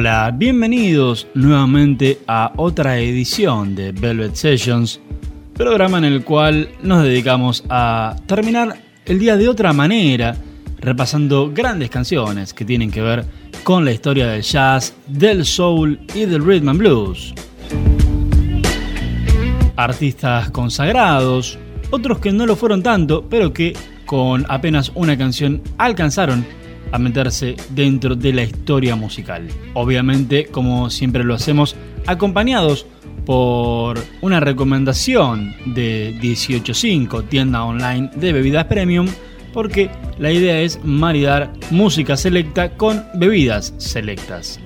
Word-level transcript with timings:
Hola, 0.00 0.32
bienvenidos 0.34 1.26
nuevamente 1.34 2.20
a 2.26 2.54
otra 2.56 2.98
edición 2.98 3.74
de 3.74 3.92
Velvet 3.92 4.34
Sessions, 4.34 4.98
programa 5.52 5.98
en 5.98 6.04
el 6.04 6.24
cual 6.24 6.70
nos 6.82 7.02
dedicamos 7.04 7.64
a 7.68 8.16
terminar 8.24 8.78
el 9.04 9.18
día 9.18 9.36
de 9.36 9.46
otra 9.46 9.74
manera, 9.74 10.34
repasando 10.78 11.52
grandes 11.52 11.90
canciones 11.90 12.54
que 12.54 12.64
tienen 12.64 12.90
que 12.90 13.02
ver 13.02 13.26
con 13.62 13.84
la 13.84 13.92
historia 13.92 14.26
del 14.28 14.40
jazz, 14.40 14.94
del 15.06 15.44
soul 15.44 16.00
y 16.14 16.24
del 16.24 16.46
rhythm 16.46 16.70
and 16.70 16.78
blues. 16.78 17.34
Artistas 19.76 20.48
consagrados, 20.48 21.58
otros 21.90 22.20
que 22.20 22.32
no 22.32 22.46
lo 22.46 22.56
fueron 22.56 22.82
tanto, 22.82 23.26
pero 23.28 23.52
que 23.52 23.74
con 24.06 24.46
apenas 24.48 24.92
una 24.94 25.18
canción 25.18 25.60
alcanzaron 25.76 26.46
a 26.92 26.98
meterse 26.98 27.56
dentro 27.70 28.14
de 28.16 28.32
la 28.32 28.42
historia 28.42 28.96
musical. 28.96 29.48
Obviamente, 29.74 30.46
como 30.46 30.90
siempre 30.90 31.24
lo 31.24 31.34
hacemos, 31.34 31.76
acompañados 32.06 32.86
por 33.24 33.98
una 34.22 34.40
recomendación 34.40 35.54
de 35.66 36.18
185 36.20 37.24
tienda 37.24 37.64
online 37.64 38.10
de 38.16 38.32
bebidas 38.32 38.64
premium, 38.64 39.06
porque 39.52 39.90
la 40.18 40.32
idea 40.32 40.60
es 40.60 40.80
maridar 40.84 41.52
música 41.70 42.16
selecta 42.16 42.76
con 42.76 43.04
bebidas 43.14 43.74
selectas. 43.78 44.60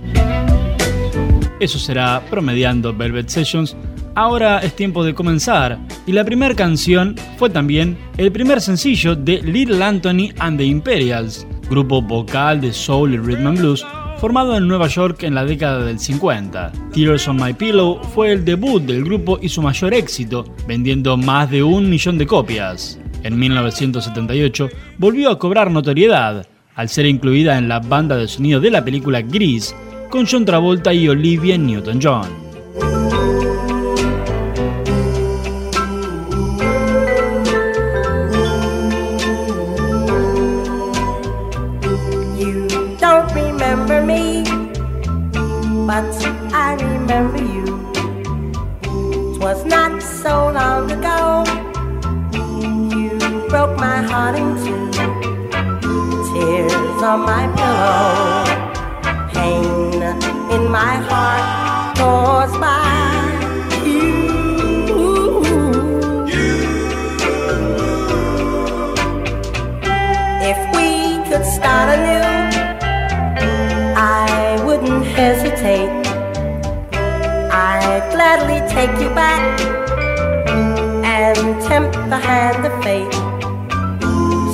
Eso 1.60 1.78
será 1.78 2.22
promediando 2.30 2.92
Velvet 2.92 3.28
Sessions. 3.28 3.76
Ahora 4.16 4.58
es 4.58 4.76
tiempo 4.76 5.04
de 5.04 5.14
comenzar 5.14 5.78
y 6.06 6.12
la 6.12 6.24
primera 6.24 6.54
canción 6.54 7.16
fue 7.36 7.50
también 7.50 7.96
el 8.16 8.30
primer 8.30 8.60
sencillo 8.60 9.16
de 9.16 9.40
Little 9.42 9.82
Anthony 9.82 10.32
and 10.38 10.58
the 10.58 10.64
Imperials, 10.64 11.46
grupo 11.68 12.00
vocal 12.00 12.60
de 12.60 12.72
soul 12.72 13.14
y 13.14 13.18
rhythm 13.18 13.46
and 13.46 13.58
blues 13.58 13.84
formado 14.18 14.56
en 14.56 14.66
Nueva 14.66 14.88
York 14.88 15.22
en 15.22 15.34
la 15.34 15.44
década 15.44 15.84
del 15.84 15.98
50. 15.98 16.72
Tears 16.92 17.28
on 17.28 17.36
My 17.36 17.52
Pillow 17.52 18.02
fue 18.14 18.32
el 18.32 18.44
debut 18.44 18.82
del 18.82 19.04
grupo 19.04 19.38
y 19.42 19.48
su 19.48 19.60
mayor 19.60 19.92
éxito, 19.92 20.44
vendiendo 20.66 21.16
más 21.16 21.50
de 21.50 21.62
un 21.62 21.90
millón 21.90 22.18
de 22.18 22.26
copias. 22.26 22.98
En 23.22 23.38
1978 23.38 24.68
volvió 24.98 25.30
a 25.30 25.38
cobrar 25.38 25.70
notoriedad 25.70 26.46
al 26.74 26.88
ser 26.88 27.06
incluida 27.06 27.58
en 27.58 27.68
la 27.68 27.80
banda 27.80 28.16
de 28.16 28.28
sonido 28.28 28.60
de 28.60 28.70
la 28.70 28.84
película 28.84 29.22
Gris 29.22 29.74
con 30.10 30.26
John 30.26 30.44
Travolta 30.44 30.92
y 30.92 31.08
Olivia 31.08 31.56
Newton-John. 31.56 32.43
Twas 49.44 49.62
not 49.66 50.02
so 50.02 50.50
long 50.52 50.90
ago, 50.90 51.44
you 52.32 53.46
broke 53.50 53.76
my 53.76 54.00
heart 54.00 54.36
in 54.36 54.56
two. 54.64 54.90
Tears 56.32 57.02
on 57.10 57.20
my 57.28 57.44
pillow, 57.54 58.46
pain 59.34 60.02
in 60.50 60.70
my 60.70 60.94
heart 61.08 61.44
caused 61.98 62.58
by 62.58 62.88
you. 63.84 64.24
If 70.50 70.58
we 70.74 70.88
could 71.28 71.44
start 71.44 71.90
anew 71.98 72.23
take 78.74 78.98
you 79.00 79.08
back 79.14 79.60
and 81.04 81.62
tempt 81.62 81.94
the 82.10 82.18
hand 82.18 82.66
of 82.66 82.74
fate. 82.82 83.12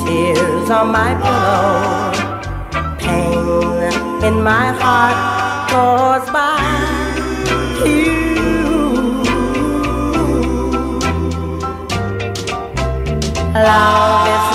Tears 0.05 0.69
on 0.69 0.93
my 0.93 1.11
pillow, 1.23 2.13
pain 2.99 4.25
in 4.29 4.43
my 4.43 4.67
heart 4.83 5.17
caused 5.71 6.31
by 6.35 6.61
you. 7.83 8.21
Love 13.55 14.29
is 14.35 14.50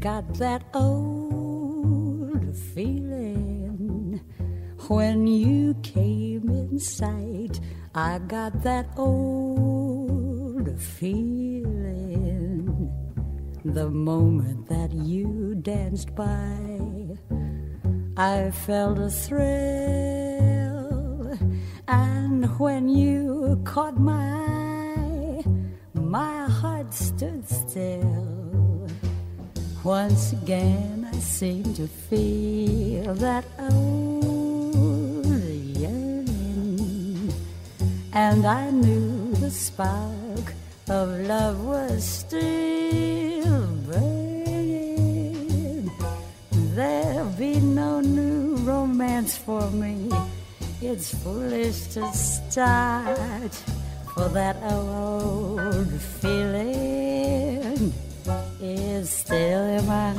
got 0.00 0.34
that 0.34 0.64
old 0.74 2.56
feeling 2.74 4.20
when 4.88 5.28
you 5.28 5.74
came 5.84 6.48
in 6.48 6.80
sight. 6.80 7.60
I 7.94 8.18
got 8.18 8.64
that 8.64 8.86
old 8.96 10.68
feeling 10.80 11.70
the 13.64 13.88
moment 13.88 14.68
that 14.68 14.92
you 14.92 15.54
danced 15.62 16.16
by. 16.16 16.58
I 18.16 18.50
felt 18.50 18.98
a 18.98 19.08
thrill, 19.08 19.48
and 21.86 22.58
when 22.58 22.88
you 22.88 23.60
caught 23.64 24.00
my 24.00 24.32
eye, 24.32 24.67
my 26.08 26.48
heart 26.48 26.94
stood 26.94 27.46
still. 27.46 28.88
Once 29.84 30.32
again, 30.32 31.06
I 31.12 31.18
seemed 31.18 31.76
to 31.76 31.86
feel 31.86 33.14
that 33.16 33.44
old 33.58 35.26
yearning, 35.76 37.30
and 38.14 38.46
I 38.46 38.70
knew 38.70 39.34
the 39.34 39.50
spark 39.50 40.54
of 40.88 41.10
love 41.28 41.62
was 41.66 42.04
still 42.04 43.66
burning. 43.90 45.90
There'll 46.74 47.28
be 47.32 47.60
no 47.60 48.00
new 48.00 48.56
romance 48.56 49.36
for 49.36 49.70
me. 49.70 50.10
It's 50.80 51.14
foolish 51.22 51.88
to 51.88 52.10
start 52.14 53.52
that 54.26 54.56
old 54.72 55.88
feeling 56.20 57.92
is 58.60 59.08
still 59.08 59.64
in 59.78 59.86
my 59.86 60.12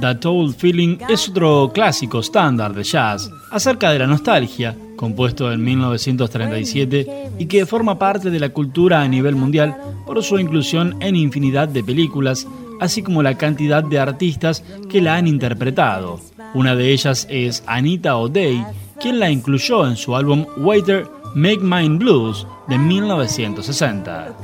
That 0.00 0.24
Old 0.24 0.54
Feeling 0.56 0.98
es 1.10 1.28
otro 1.28 1.70
clásico 1.72 2.20
estándar 2.20 2.72
de 2.72 2.82
jazz 2.82 3.30
acerca 3.50 3.90
de 3.90 3.98
la 3.98 4.06
nostalgia, 4.06 4.74
compuesto 4.96 5.52
en 5.52 5.62
1937 5.62 7.32
y 7.38 7.44
que 7.44 7.66
forma 7.66 7.98
parte 7.98 8.30
de 8.30 8.40
la 8.40 8.48
cultura 8.48 9.02
a 9.02 9.08
nivel 9.08 9.36
mundial 9.36 9.76
por 10.06 10.22
su 10.22 10.38
inclusión 10.38 10.96
en 11.00 11.14
infinidad 11.14 11.68
de 11.68 11.84
películas, 11.84 12.46
así 12.80 13.02
como 13.02 13.22
la 13.22 13.36
cantidad 13.36 13.84
de 13.84 13.98
artistas 13.98 14.64
que 14.88 15.02
la 15.02 15.16
han 15.16 15.26
interpretado. 15.26 16.20
Una 16.54 16.74
de 16.74 16.92
ellas 16.92 17.26
es 17.28 17.62
Anita 17.66 18.16
O'Day, 18.16 18.64
quien 19.00 19.18
la 19.18 19.30
incluyó 19.30 19.86
en 19.86 19.96
su 19.96 20.14
álbum 20.14 20.46
Waiter 20.58 21.08
Make 21.34 21.60
Mine 21.60 21.98
Blues 21.98 22.46
de 22.68 22.78
1960. 22.78 24.34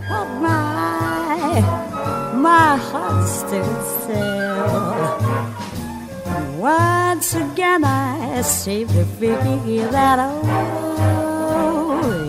my 2.34 2.76
heart 2.76 3.28
stood 3.28 3.82
still. 4.00 4.66
Once 6.58 7.34
again 7.34 7.84
I 7.84 8.42
seem 8.42 8.88
to 8.88 9.04
feel 9.18 9.90
that 9.90 10.18
oh 10.18 10.40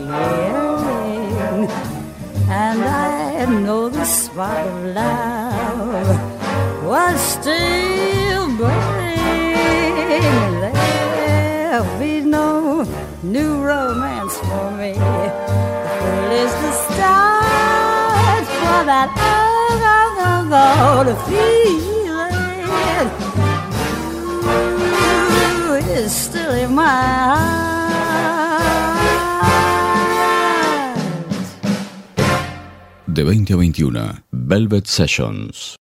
yeah, 0.10 1.68
and 2.50 2.84
I 2.84 3.46
know 3.64 3.90
the 3.90 4.06
spark 4.06 4.66
of 4.66 4.86
love 4.96 6.08
was 6.84 7.20
still 7.22 8.58
burning. 8.58 8.98
There'll 11.78 12.00
be 12.00 12.22
no 12.22 12.84
new 13.22 13.64
romance 13.64 14.36
for 14.38 14.72
me. 14.72 14.94
The 14.94 16.32
is 16.42 16.52
the 16.64 16.72
start 16.90 18.46
for 18.62 18.84
that 18.90 19.14
feeling 21.30 22.08
Ooh, 25.70 26.10
still 26.10 26.56
in 26.56 26.74
my 26.74 26.84
heart. 26.88 27.68
De 33.06 33.24
20 33.24 33.54
a 33.54 33.56
21, 33.56 34.24
Velvet 34.32 34.88
Sessions. 34.88 35.76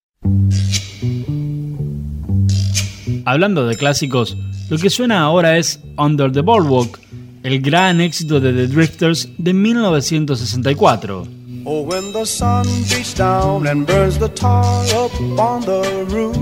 Hablando 3.26 3.66
de 3.66 3.78
clásicos, 3.78 4.36
lo 4.70 4.78
que 4.78 4.90
suena 4.90 5.22
ahora 5.22 5.58
es 5.58 5.80
Under 5.98 6.32
the 6.32 6.42
Boardwalk, 6.42 7.00
el 7.44 7.62
gran 7.62 8.02
éxito 8.02 8.40
de 8.40 8.52
The 8.54 8.68
Drifters 8.68 9.30
de 9.38 9.54
1964. 9.54 11.28
Oh, 11.68 11.82
when 11.82 12.14
the 12.14 12.26
sun 12.26 12.64
beats 12.90 13.16
down 13.16 13.66
and 13.68 13.88
burns 13.88 14.20
the 14.20 14.30
tar 14.30 14.64
up 14.96 15.12
on 15.40 15.62
the 15.62 16.06
roof. 16.10 16.36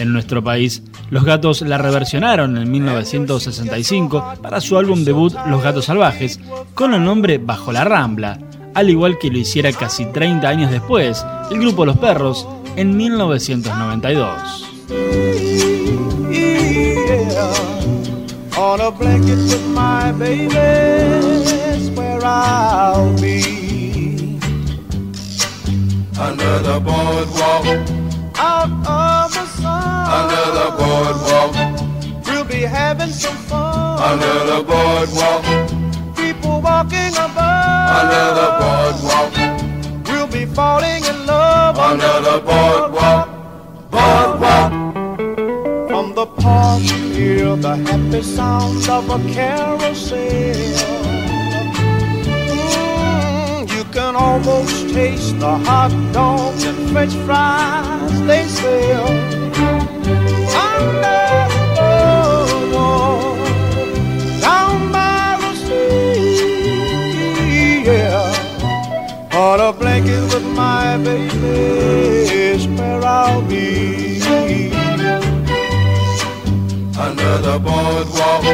En 0.00 0.12
nuestro 0.12 0.42
país, 0.42 0.82
Los 1.10 1.24
Gatos 1.24 1.60
la 1.62 1.76
reversionaron 1.76 2.56
en 2.56 2.70
1965 2.70 4.34
para 4.42 4.60
su 4.60 4.78
álbum 4.78 5.04
debut 5.04 5.34
Los 5.48 5.62
Gatos 5.62 5.86
Salvajes, 5.86 6.40
con 6.74 6.94
el 6.94 7.04
nombre 7.04 7.38
Bajo 7.38 7.72
la 7.72 7.84
Rambla, 7.84 8.38
al 8.74 8.88
igual 8.88 9.18
que 9.18 9.30
lo 9.30 9.38
hiciera 9.38 9.72
casi 9.72 10.06
30 10.06 10.48
años 10.48 10.70
después 10.70 11.24
el 11.50 11.58
grupo 11.58 11.84
Los 11.84 11.98
Perros 11.98 12.46
en 12.76 12.96
1992. 12.96 14.66
Yeah. 17.30 17.69
On 18.60 18.78
a 18.78 18.90
blanket 18.90 19.38
with 19.50 19.66
my 19.68 20.12
baby, 20.12 20.54
is 20.54 21.90
where 21.92 22.20
I'll 22.22 23.16
be. 23.18 24.38
Under 26.20 26.58
the 26.68 26.78
boardwalk, 26.78 27.64
Out 28.36 28.70
of 28.86 29.32
the 29.32 29.46
sun, 29.60 30.10
under 30.18 30.46
the 30.58 30.68
boardwalk, 30.78 32.26
we'll 32.26 32.44
be 32.44 32.60
having 32.60 33.10
some 33.10 33.36
fun. 33.48 33.98
under 34.10 34.36
the 34.52 34.62
boardwalk, 34.70 35.44
People 36.14 36.60
walking 36.60 37.14
above, 37.16 37.96
under 38.00 38.26
the 38.40 38.48
boardwalk, 38.60 39.32
we'll 40.06 40.26
be 40.26 40.44
falling 40.44 41.02
in 41.04 41.26
love. 41.26 41.78
Under 41.78 42.14
the 42.28 42.36
boardwalk, 42.44 43.26
boardwalk. 43.90 44.70
From 45.88 46.14
the 46.14 46.26
park, 46.26 46.82
hear 47.20 47.54
the 47.56 47.74
happy 47.88 48.22
sounds 48.22 48.88
of 48.88 49.04
a 49.16 49.18
carousel. 49.34 50.18
Mm, 52.76 53.60
you 53.74 53.84
can 53.96 54.12
almost 54.16 54.76
taste 54.94 55.38
the 55.38 55.54
hot 55.68 55.92
dogs 56.12 56.62
and 56.70 56.78
french 56.90 57.14
fries 57.26 58.18
they 58.28 58.44
sell. 58.58 59.08
Under 60.68 61.34
the 61.52 61.82
boardwalk, 62.72 63.38
down 64.46 64.78
by 64.94 65.24
the 65.42 65.52
sea, 65.64 66.74
yeah. 67.90 69.36
On 69.44 69.58
a 69.68 69.72
blanket 69.80 70.22
with 70.32 70.46
my 70.62 70.86
baby 71.06 71.58
is 72.48 72.62
where 72.76 73.02
I'll 73.04 73.42
be. 73.42 74.00
Under 77.00 77.38
the 77.38 77.58
boardwalk, 77.58 78.44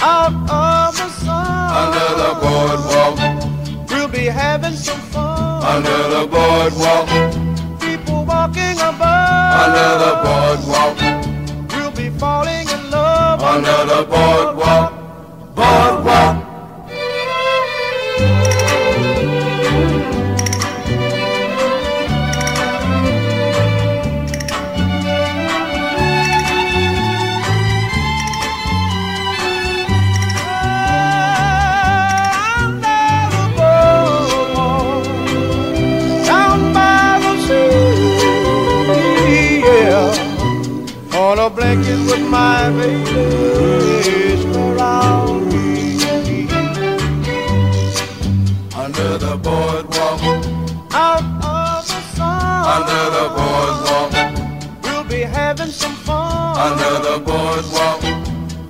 out 0.00 0.32
of 0.50 0.96
the 0.96 1.08
sun. 1.22 1.70
under 1.82 2.08
the 2.22 2.30
boardwalk, 2.42 3.16
We'll 3.90 4.08
be 4.08 4.24
having 4.26 4.74
some 4.74 5.00
fun. 5.12 5.62
under 5.62 6.00
the 6.14 6.22
boardwalk, 6.34 7.08
People 7.80 8.24
walking 8.24 8.78
above. 8.90 9.60
under 9.64 9.90
the 10.04 10.12
boardwalk, 10.24 10.96
We'll 11.72 11.90
be 11.92 12.08
falling 12.18 12.66
in 12.76 12.90
love. 12.90 13.42
under 13.42 13.78
the 13.92 14.00
boardwalk, 14.12 14.56
boardwalk. 14.56 14.73
The 57.14 57.20
boardwalk, 57.20 58.00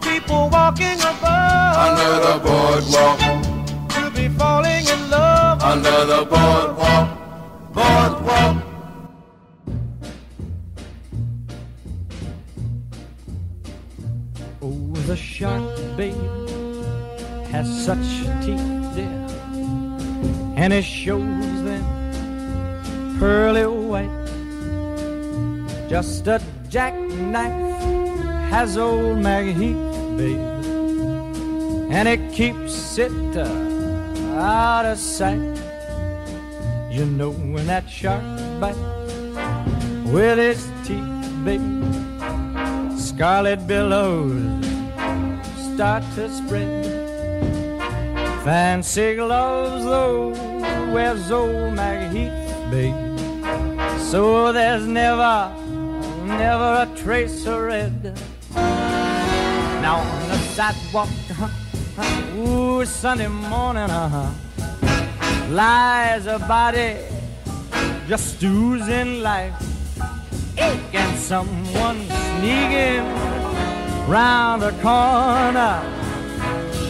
People 0.02 0.48
walking 0.50 1.00
above. 1.00 1.76
under 1.86 2.14
the 2.26 2.34
boardwalk, 2.44 3.18
We'll 3.96 4.10
be 4.10 4.28
falling 4.38 4.86
in 4.86 5.10
love. 5.10 5.62
under 5.62 6.04
the 6.04 6.24
boardwalk, 6.26 7.08
boardwalk. 7.72 8.56
Oh, 14.62 14.92
the 15.06 15.16
shark, 15.16 15.62
babe, 15.96 16.14
has 17.48 17.66
such 17.84 18.06
teeth, 18.44 18.94
dear, 18.94 19.26
and 20.56 20.72
it 20.72 20.84
shows 20.84 21.62
them 21.68 21.84
pearly 23.18 23.66
white. 23.66 24.10
Just 25.88 26.26
a 26.26 26.40
jackknife 26.68 28.13
has 28.54 28.76
old 28.76 29.18
Maggie 29.18 29.52
Heath, 29.52 30.16
babe, 30.16 30.38
and 31.90 32.06
it 32.06 32.32
keeps 32.32 32.98
it 32.98 33.36
uh, 33.36 34.38
out 34.38 34.86
of 34.86 34.96
sight. 34.98 35.56
You 36.90 37.04
know 37.04 37.32
when 37.32 37.66
that 37.66 37.90
shark 37.90 38.22
bites 38.60 38.78
with 40.06 40.38
its 40.38 40.64
teeth, 40.86 41.44
babe 41.44 41.84
scarlet 43.14 43.66
billows 43.66 44.64
start 45.74 46.02
to 46.14 46.28
spread. 46.28 46.84
Fancy 48.44 49.16
gloves, 49.16 49.84
though, 49.84 50.30
wears 50.92 51.30
old 51.30 51.74
Maggie 51.74 52.18
Heath, 52.18 52.70
babe. 52.70 52.94
So 54.10 54.52
there's 54.52 54.86
never, 54.86 55.54
never 56.24 56.86
a 56.86 56.96
trace 56.96 57.46
of 57.46 57.62
red. 57.62 58.18
Now 59.84 59.98
on 59.98 60.28
the 60.30 60.38
sidewalk, 60.56 61.08
uh-huh, 61.28 62.38
ooh, 62.38 62.86
Sunday 62.86 63.28
morning, 63.28 63.90
uh-huh, 63.90 64.30
lies 65.50 66.26
a 66.26 66.38
body 66.38 66.96
just 68.08 68.42
oozing 68.42 69.20
life 69.20 69.52
and 70.56 71.18
someone 71.18 72.00
sneaking 72.08 73.04
round 74.08 74.62
the 74.62 74.72
corner. 74.80 75.82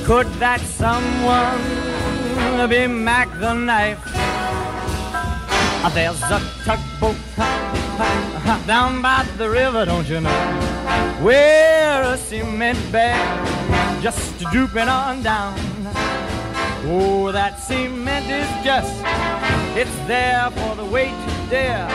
Could 0.05 0.29
that 0.39 0.61
someone 0.61 1.59
be 2.69 2.87
Mac 2.87 3.29
the 3.41 3.55
knife? 3.55 3.99
Ah, 5.83 5.91
There's 5.93 6.23
a 6.31 6.41
tugboat 6.65 7.17
down 8.67 9.01
by 9.03 9.25
the 9.39 9.49
river, 9.49 9.85
don't 9.85 10.09
you 10.09 10.21
know? 10.21 10.31
Where 11.23 12.03
a 12.03 12.17
cement 12.17 12.79
bag 12.93 14.03
just 14.03 14.39
drooping 14.53 14.89
on 14.89 15.23
down. 15.23 15.55
Oh, 16.87 17.33
that 17.33 17.59
cement 17.59 18.27
is 18.29 18.49
just, 18.65 18.93
it's 19.75 19.97
there 20.07 20.51
for 20.51 20.77
the 20.77 20.85
weight 20.85 21.15
to 21.27 21.51
dare. 21.51 21.89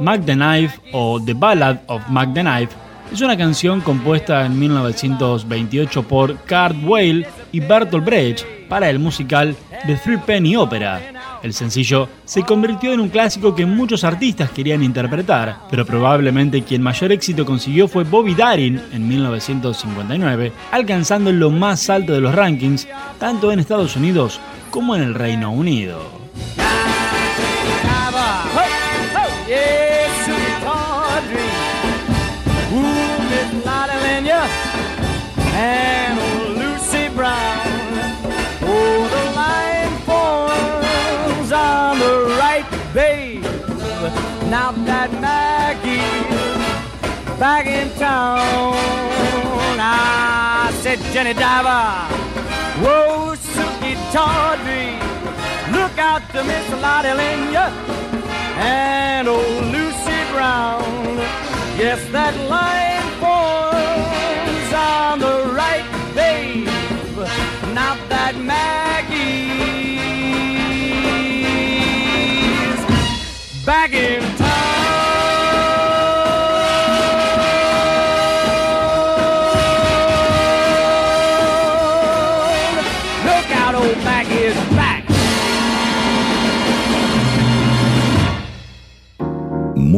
Mac 0.00 0.24
the 0.24 0.34
Knife 0.34 0.80
o 0.94 1.18
The 1.18 1.34
Ballad 1.34 1.80
of 1.88 2.08
Mac 2.08 2.32
the 2.32 2.42
Knife 2.42 2.74
es 3.12 3.20
una 3.20 3.36
canción 3.36 3.82
compuesta 3.82 4.46
en 4.46 4.58
1928 4.58 6.02
por 6.04 6.36
Kurt 6.38 6.76
Weill 6.82 7.26
y 7.52 7.60
Bertolt 7.60 8.06
Brecht 8.06 8.46
para 8.70 8.88
el 8.88 8.98
musical 8.98 9.54
The 9.86 9.96
Three 9.96 10.16
Penny 10.16 10.56
Opera. 10.56 11.11
El 11.42 11.52
sencillo 11.52 12.08
se 12.24 12.42
convirtió 12.42 12.92
en 12.92 13.00
un 13.00 13.08
clásico 13.08 13.54
que 13.54 13.66
muchos 13.66 14.04
artistas 14.04 14.50
querían 14.50 14.82
interpretar, 14.82 15.58
pero 15.68 15.84
probablemente 15.84 16.62
quien 16.62 16.82
mayor 16.82 17.10
éxito 17.10 17.44
consiguió 17.44 17.88
fue 17.88 18.04
Bobby 18.04 18.34
Darin 18.34 18.80
en 18.92 19.08
1959, 19.08 20.52
alcanzando 20.70 21.32
lo 21.32 21.50
más 21.50 21.90
alto 21.90 22.12
de 22.12 22.20
los 22.20 22.34
rankings, 22.34 22.86
tanto 23.18 23.50
en 23.50 23.58
Estados 23.58 23.96
Unidos 23.96 24.40
como 24.70 24.94
en 24.94 25.02
el 25.02 25.14
Reino 25.14 25.50
Unido. 25.50 26.22
Now 44.52 44.70
that 44.84 45.10
Maggie's 45.12 45.98
back 47.40 47.64
in 47.66 47.88
town, 47.98 48.74
I 49.80 50.70
said, 50.82 50.98
Jenny 51.10 51.32
Diver, 51.32 52.04
whoa, 52.84 53.34
Suki 53.34 53.96
Tawdry, 54.12 55.00
look 55.72 55.96
out 55.96 56.20
to 56.32 56.44
Miss 56.44 56.68
Lotte 56.82 57.16
Lenya 57.16 57.72
and 58.60 59.26
old 59.26 59.64
Lucy 59.72 60.20
Brown. 60.32 61.16
Yes, 61.80 62.06
that 62.12 62.36
line 62.52 63.08
forms 63.22 64.72
on 64.74 65.18
the 65.18 65.50
right, 65.56 65.88
babe. 66.14 66.68
Now 67.72 67.96
that 68.10 68.36
Maggie's 68.36 69.62
back 73.64 73.94
in 73.94 74.41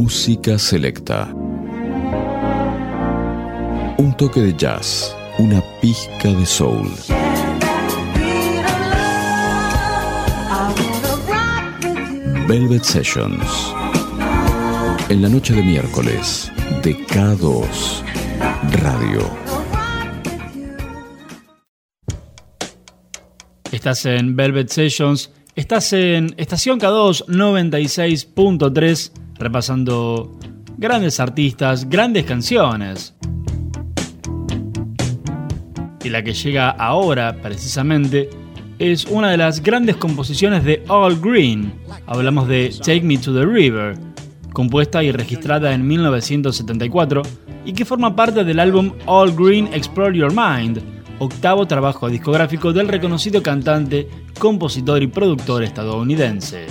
Música 0.04 0.58
selecta. 0.58 1.32
Un 3.96 4.14
toque 4.18 4.42
de 4.42 4.54
jazz, 4.54 5.16
una 5.38 5.62
pizca 5.80 6.28
de 6.28 6.44
soul. 6.44 6.90
Velvet 12.46 12.84
Sessions. 12.84 13.74
En 15.08 15.22
la 15.22 15.30
noche 15.30 15.54
de 15.54 15.62
miércoles, 15.62 16.52
de 16.82 16.94
K2 17.06 17.66
Radio. 18.82 19.30
Estás 23.72 24.04
en 24.04 24.36
Velvet 24.36 24.68
Sessions, 24.68 25.30
estás 25.56 25.94
en 25.94 26.34
Estación 26.36 26.78
K2 26.78 27.24
96.3, 27.24 29.23
repasando 29.38 30.38
grandes 30.76 31.20
artistas, 31.20 31.88
grandes 31.88 32.24
canciones. 32.24 33.14
Y 36.02 36.10
la 36.10 36.22
que 36.22 36.34
llega 36.34 36.70
ahora, 36.70 37.36
precisamente, 37.40 38.28
es 38.78 39.06
una 39.06 39.30
de 39.30 39.36
las 39.36 39.62
grandes 39.62 39.96
composiciones 39.96 40.64
de 40.64 40.82
All 40.88 41.18
Green. 41.20 41.72
Hablamos 42.06 42.48
de 42.48 42.74
Take 42.78 43.02
Me 43.02 43.16
to 43.18 43.32
the 43.32 43.46
River, 43.46 43.96
compuesta 44.52 45.02
y 45.02 45.12
registrada 45.12 45.72
en 45.72 45.86
1974 45.86 47.22
y 47.64 47.72
que 47.72 47.84
forma 47.84 48.14
parte 48.14 48.44
del 48.44 48.60
álbum 48.60 48.92
All 49.06 49.34
Green 49.34 49.68
Explore 49.72 50.16
Your 50.16 50.32
Mind, 50.32 50.82
octavo 51.18 51.66
trabajo 51.66 52.08
discográfico 52.08 52.72
del 52.72 52.88
reconocido 52.88 53.42
cantante, 53.42 54.08
compositor 54.38 55.02
y 55.02 55.06
productor 55.06 55.62
estadounidense. 55.62 56.66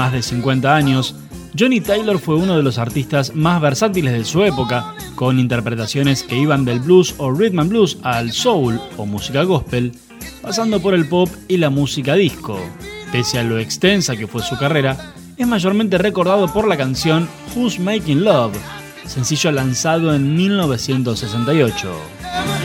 Más 0.00 0.12
de 0.12 0.22
50 0.22 0.74
años, 0.74 1.14
Johnny 1.58 1.82
Taylor 1.82 2.18
fue 2.18 2.36
uno 2.36 2.56
de 2.56 2.62
los 2.62 2.78
artistas 2.78 3.34
más 3.34 3.60
versátiles 3.60 4.14
de 4.14 4.24
su 4.24 4.42
época, 4.42 4.94
con 5.14 5.38
interpretaciones 5.38 6.22
que 6.22 6.38
iban 6.38 6.64
del 6.64 6.80
blues 6.80 7.14
o 7.18 7.30
rhythm 7.30 7.58
and 7.58 7.68
blues 7.68 7.98
al 8.02 8.32
soul 8.32 8.80
o 8.96 9.04
música 9.04 9.42
gospel, 9.42 9.92
pasando 10.40 10.80
por 10.80 10.94
el 10.94 11.06
pop 11.06 11.28
y 11.48 11.58
la 11.58 11.68
música 11.68 12.14
disco. 12.14 12.58
Pese 13.12 13.40
a 13.40 13.42
lo 13.42 13.58
extensa 13.58 14.16
que 14.16 14.26
fue 14.26 14.42
su 14.42 14.56
carrera, 14.56 15.12
es 15.36 15.46
mayormente 15.46 15.98
recordado 15.98 16.50
por 16.50 16.66
la 16.66 16.78
canción 16.78 17.28
Who's 17.54 17.78
Making 17.78 18.24
Love, 18.24 18.56
sencillo 19.04 19.52
lanzado 19.52 20.14
en 20.14 20.34
1968. 20.34 22.59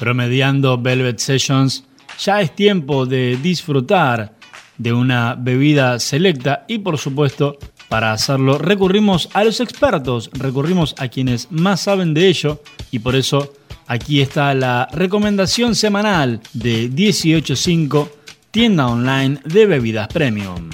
Promediando 0.00 0.78
Velvet 0.78 1.18
Sessions, 1.18 1.84
ya 2.18 2.40
es 2.40 2.56
tiempo 2.56 3.04
de 3.04 3.38
disfrutar 3.42 4.34
de 4.78 4.94
una 4.94 5.34
bebida 5.34 5.98
selecta 5.98 6.64
y 6.66 6.78
por 6.78 6.96
supuesto 6.96 7.58
para 7.90 8.12
hacerlo 8.12 8.56
recurrimos 8.56 9.28
a 9.34 9.44
los 9.44 9.60
expertos, 9.60 10.30
recurrimos 10.32 10.94
a 10.98 11.08
quienes 11.08 11.52
más 11.52 11.82
saben 11.82 12.14
de 12.14 12.28
ello 12.28 12.62
y 12.90 13.00
por 13.00 13.14
eso 13.14 13.52
aquí 13.86 14.22
está 14.22 14.54
la 14.54 14.88
recomendación 14.90 15.74
semanal 15.74 16.40
de 16.54 16.88
185 17.12 18.10
tienda 18.50 18.86
online 18.86 19.38
de 19.44 19.66
bebidas 19.66 20.08
premium. 20.08 20.70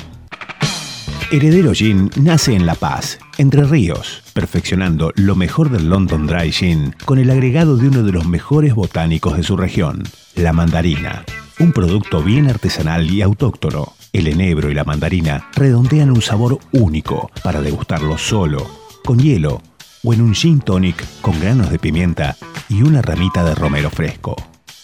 Heredero 1.33 1.75
Gin 1.75 2.09
nace 2.15 2.55
en 2.55 2.67
La 2.67 2.77
Paz, 2.77 3.19
Entre 3.37 3.65
Ríos, 3.65 4.23
perfeccionando 4.33 5.13
lo 5.17 5.35
mejor 5.35 5.71
del 5.71 5.89
London 5.91 6.29
Dry 6.29 6.53
Gin 6.53 6.95
con 7.05 7.19
el 7.19 7.31
agregado 7.31 7.77
de 7.77 7.89
uno 7.89 8.05
de 8.05 8.13
los 8.13 8.27
mejores 8.27 8.75
botánicos 8.75 9.37
de 9.37 9.43
su 9.43 9.57
región, 9.57 10.05
la 10.37 10.53
mandarina. 10.53 11.25
Un 11.59 11.73
producto 11.73 12.23
bien 12.23 12.49
artesanal 12.49 13.11
y 13.11 13.23
autóctono. 13.23 13.95
El 14.13 14.29
enebro 14.29 14.71
y 14.71 14.75
la 14.75 14.85
mandarina 14.85 15.49
redondean 15.57 16.11
un 16.11 16.23
sabor 16.23 16.61
único 16.71 17.31
para 17.43 17.61
degustarlo 17.61 18.19
solo, 18.19 18.65
con 19.05 19.19
hielo 19.19 19.63
o 20.05 20.15
en 20.15 20.21
un 20.21 20.33
gin 20.33 20.61
tonic 20.61 21.05
con 21.23 21.41
granos 21.41 21.71
de 21.71 21.81
pimienta 21.81 22.37
y 22.69 22.83
una 22.83 23.03
ramita 23.03 23.43
de 23.43 23.57
romero 23.57 23.91
fresco. 23.91 24.37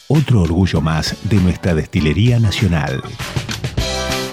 Otro 0.08 0.42
orgullo 0.42 0.80
más 0.80 1.16
de 1.22 1.36
nuestra 1.36 1.74
destilería 1.74 2.40
nacional. 2.40 3.00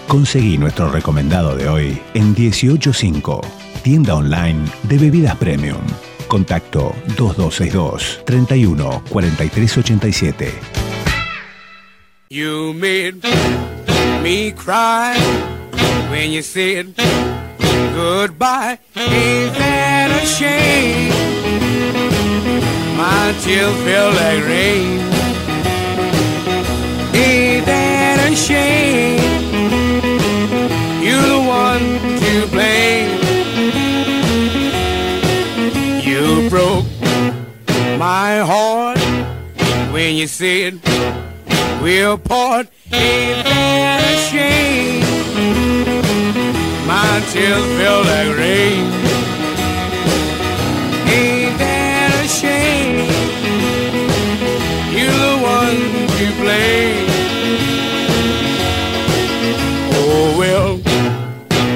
Conseguí 0.09 0.57
nuestro 0.57 0.89
recomendado 0.89 1.55
de 1.55 1.69
hoy 1.69 2.01
en 2.15 2.35
185, 2.35 3.41
tienda 3.83 4.15
online 4.15 4.65
de 4.85 4.97
bebidas 4.97 5.35
premium. 5.35 5.83
Contacto 6.27 6.95
2262 7.15 8.21
31 8.25 9.03
43 9.07 9.77
87. 9.77 10.51
You 12.31 12.73
made 12.73 13.21
me 14.23 14.51
cry 14.51 15.15
when 16.09 16.31
you 16.31 16.41
said 16.41 16.87
goodbye. 17.93 18.79
Ain't 18.95 19.53
that 19.59 20.09
a? 20.09 20.23
My 22.97 23.31
tears 23.43 23.75
feel 23.83 24.09
like 24.09 24.43
rain. 24.47 25.01
Ain't 27.13 27.65
that 27.67 28.17
a? 28.27 29.28
My 37.99 38.39
heart 38.39 38.97
when 39.91 40.15
you 40.15 40.25
said 40.25 40.79
we'll 41.81 42.17
part. 42.17 42.69
Ain't 42.93 43.43
that 43.43 44.01
a 44.07 44.17
shame? 44.31 45.03
My 46.87 47.19
tears 47.31 47.65
feel 47.77 47.99
like 48.11 48.31
rain. 48.37 48.85
Ain't 51.11 51.57
that 51.59 52.11
a 52.23 52.27
shame? 52.39 53.03
You're 54.95 55.19
the 55.27 55.35
one 55.59 55.79
to 56.17 56.25
blame. 56.39 57.09
Oh 59.99 60.35
well, 60.39 60.79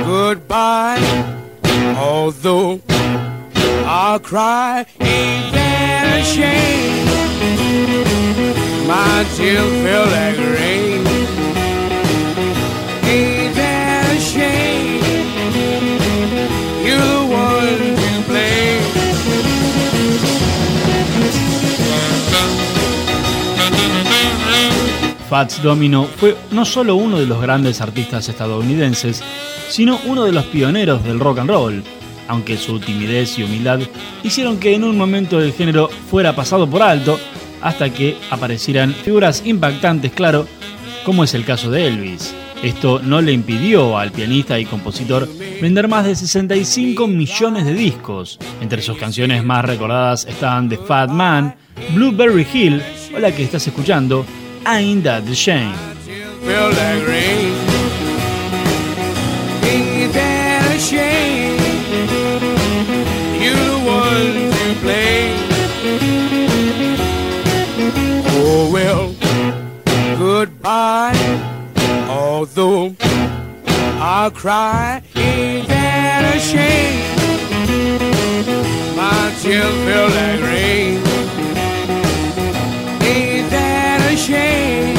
goodbye. 0.05 1.03
Although 1.97 2.81
I'll 3.85 4.19
cry, 4.19 4.85
Fats 25.29 25.63
Domino 25.63 26.05
fue 26.05 26.37
no 26.51 26.63
solo 26.63 26.95
uno 26.95 27.19
de 27.19 27.25
los 27.25 27.41
grandes 27.41 27.81
artistas 27.81 28.29
estadounidenses, 28.29 29.23
sino 29.67 29.99
uno 30.05 30.25
de 30.25 30.31
los 30.31 30.45
pioneros 30.45 31.03
del 31.03 31.19
rock 31.19 31.39
and 31.39 31.49
roll, 31.49 31.83
aunque 32.27 32.55
su 32.55 32.79
timidez 32.79 33.39
y 33.39 33.43
humildad 33.43 33.79
hicieron 34.21 34.59
que 34.59 34.75
en 34.75 34.83
un 34.83 34.95
momento 34.95 35.41
el 35.41 35.53
género 35.53 35.89
fuera 36.09 36.35
pasado 36.35 36.69
por 36.69 36.83
alto 36.83 37.19
hasta 37.63 37.89
que 37.89 38.17
aparecieran 38.29 38.93
figuras 38.93 39.41
impactantes, 39.45 40.11
claro, 40.11 40.47
como 41.05 41.23
es 41.23 41.33
el 41.33 41.45
caso 41.45 41.71
de 41.71 41.87
Elvis. 41.87 42.35
Esto 42.61 43.01
no 43.03 43.21
le 43.21 43.33
impidió 43.33 43.97
al 43.97 44.11
pianista 44.11 44.57
y 44.57 44.65
compositor 44.65 45.27
vender 45.61 45.87
más 45.87 46.05
de 46.05 46.15
65 46.15 47.07
millones 47.07 47.65
de 47.65 47.73
discos. 47.73 48.39
Entre 48.61 48.81
sus 48.81 48.97
canciones 48.97 49.43
más 49.43 49.65
recordadas 49.65 50.25
están 50.25 50.69
The 50.69 50.77
Fat 50.77 51.09
Man, 51.09 51.55
Blueberry 51.93 52.47
Hill 52.53 52.81
o 53.15 53.19
la 53.19 53.33
que 53.33 53.43
estás 53.43 53.67
escuchando, 53.67 54.25
Ain't 54.63 55.03
That 55.03 55.23
the 55.23 55.33
Shame. 55.33 55.73
I, 70.65 71.13
although 72.09 72.95
I 73.67 74.31
cry, 74.33 75.01
ain't 75.13 75.67
that 75.67 76.35
a 76.35 76.39
shame? 76.39 77.03
My 78.95 79.33
tears 79.41 79.75
feel 79.83 80.07
like 80.07 80.41
rain. 80.41 81.01
Ain't 83.03 83.49
that 83.51 84.09
a 84.09 84.15
shame? 84.15 84.92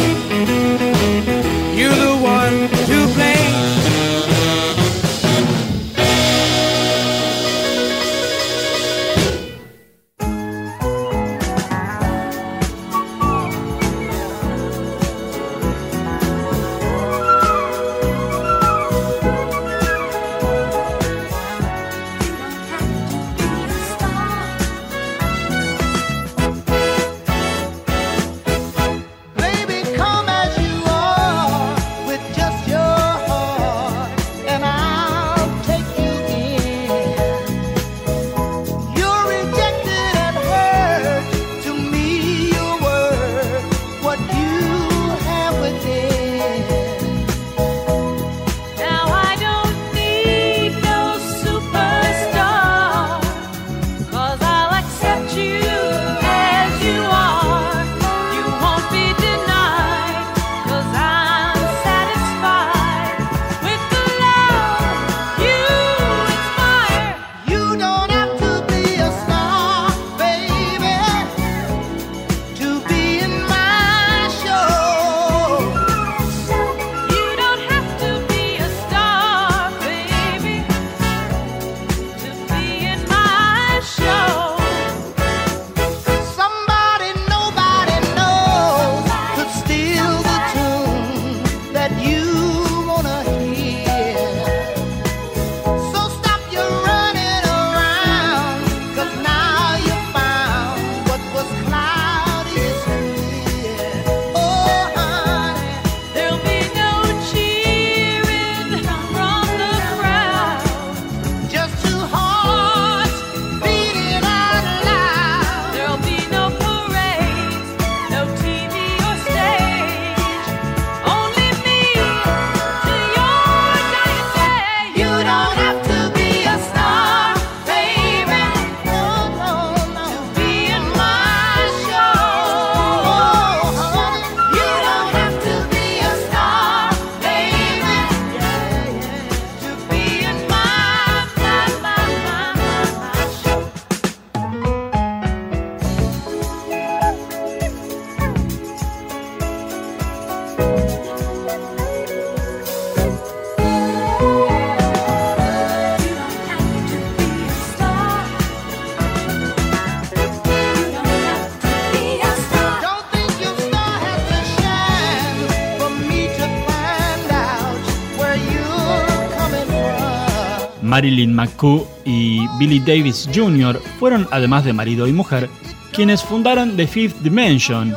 McCoo 171.35 171.87
y 172.05 172.47
Billy 172.59 172.81
Davis 172.81 173.29
Jr. 173.35 173.81
fueron, 173.99 174.29
además 174.31 174.65
de 174.65 174.73
marido 174.73 175.07
y 175.07 175.13
mujer, 175.13 175.51
quienes 175.93 176.23
fundaron 176.23 176.77
The 176.77 176.87
Fifth 176.87 177.19
Dimension, 177.23 177.95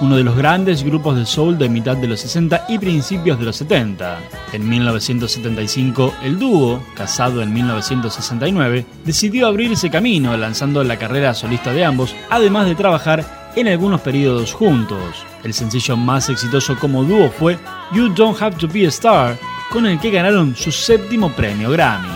uno 0.00 0.16
de 0.16 0.24
los 0.24 0.36
grandes 0.36 0.82
grupos 0.82 1.16
de 1.16 1.24
soul 1.24 1.56
de 1.56 1.68
mitad 1.68 1.96
de 1.96 2.06
los 2.06 2.20
60 2.20 2.66
y 2.68 2.78
principios 2.78 3.38
de 3.38 3.46
los 3.46 3.56
70. 3.56 4.18
En 4.52 4.68
1975, 4.68 6.14
el 6.22 6.38
dúo, 6.38 6.82
casado 6.94 7.42
en 7.42 7.52
1969, 7.52 8.84
decidió 9.04 9.46
abrirse 9.46 9.90
camino 9.90 10.36
lanzando 10.36 10.84
la 10.84 10.98
carrera 10.98 11.34
solista 11.34 11.72
de 11.72 11.84
ambos, 11.84 12.14
además 12.30 12.66
de 12.66 12.74
trabajar 12.74 13.52
en 13.56 13.68
algunos 13.68 14.02
periodos 14.02 14.52
juntos. 14.52 15.24
El 15.42 15.54
sencillo 15.54 15.96
más 15.96 16.28
exitoso 16.28 16.76
como 16.78 17.04
dúo 17.04 17.30
fue 17.30 17.58
You 17.92 18.08
Don't 18.14 18.40
Have 18.40 18.56
to 18.56 18.68
Be 18.68 18.84
a 18.84 18.88
Star, 18.88 19.38
con 19.70 19.86
el 19.86 19.98
que 19.98 20.10
ganaron 20.10 20.54
su 20.54 20.70
séptimo 20.70 21.30
premio 21.32 21.70
Grammy. 21.70 22.15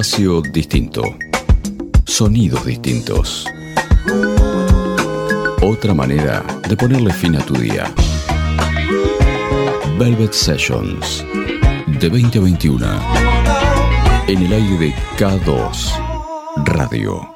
espacio 0.00 0.42
distinto. 0.42 1.02
Sonidos 2.04 2.66
distintos. 2.66 3.46
Otra 5.62 5.94
manera 5.94 6.44
de 6.68 6.76
ponerle 6.76 7.10
fin 7.14 7.34
a 7.36 7.40
tu 7.40 7.54
día. 7.54 7.90
Velvet 9.98 10.34
Sessions. 10.34 11.24
De 11.98 12.10
20 12.10 12.38
a 12.38 12.42
21. 12.42 12.86
En 14.28 14.42
el 14.42 14.52
aire 14.52 14.76
de 14.76 14.94
K2. 15.16 15.72
Radio. 16.66 17.35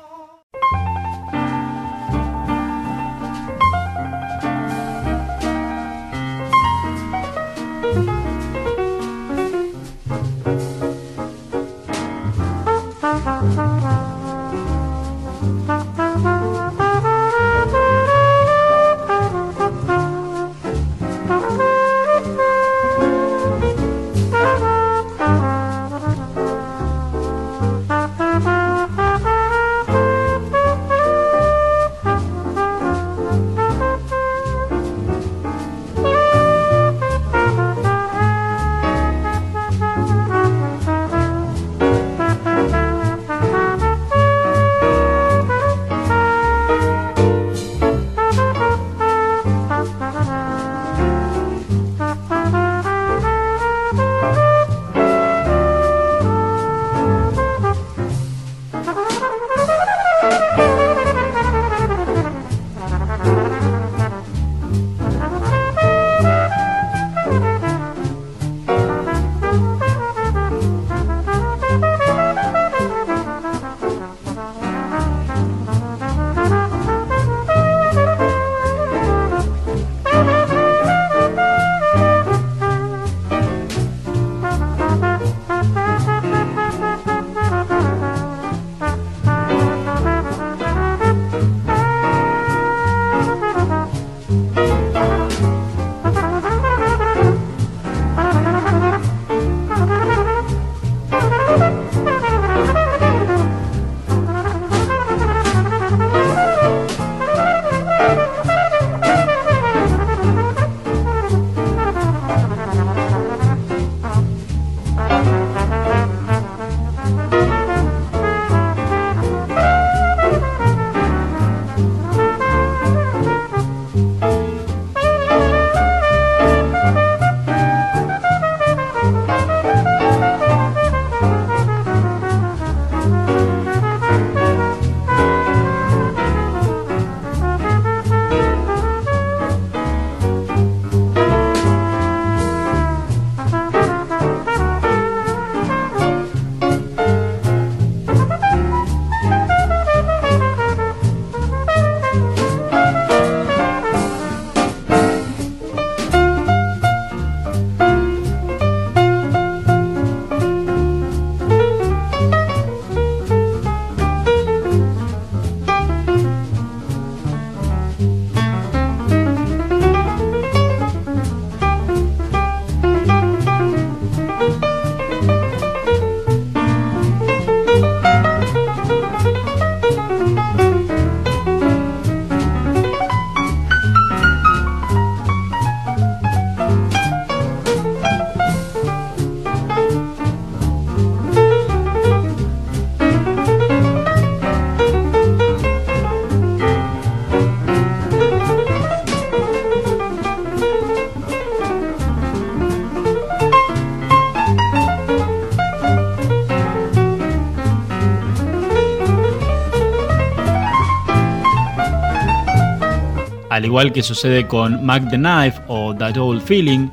Igual 213.71 213.93
que 213.93 214.03
sucede 214.03 214.49
con 214.49 214.85
Mac 214.85 215.09
the 215.11 215.17
Knife 215.17 215.61
o 215.69 215.95
That 215.95 216.17
Old 216.17 216.43
Feeling, 216.43 216.89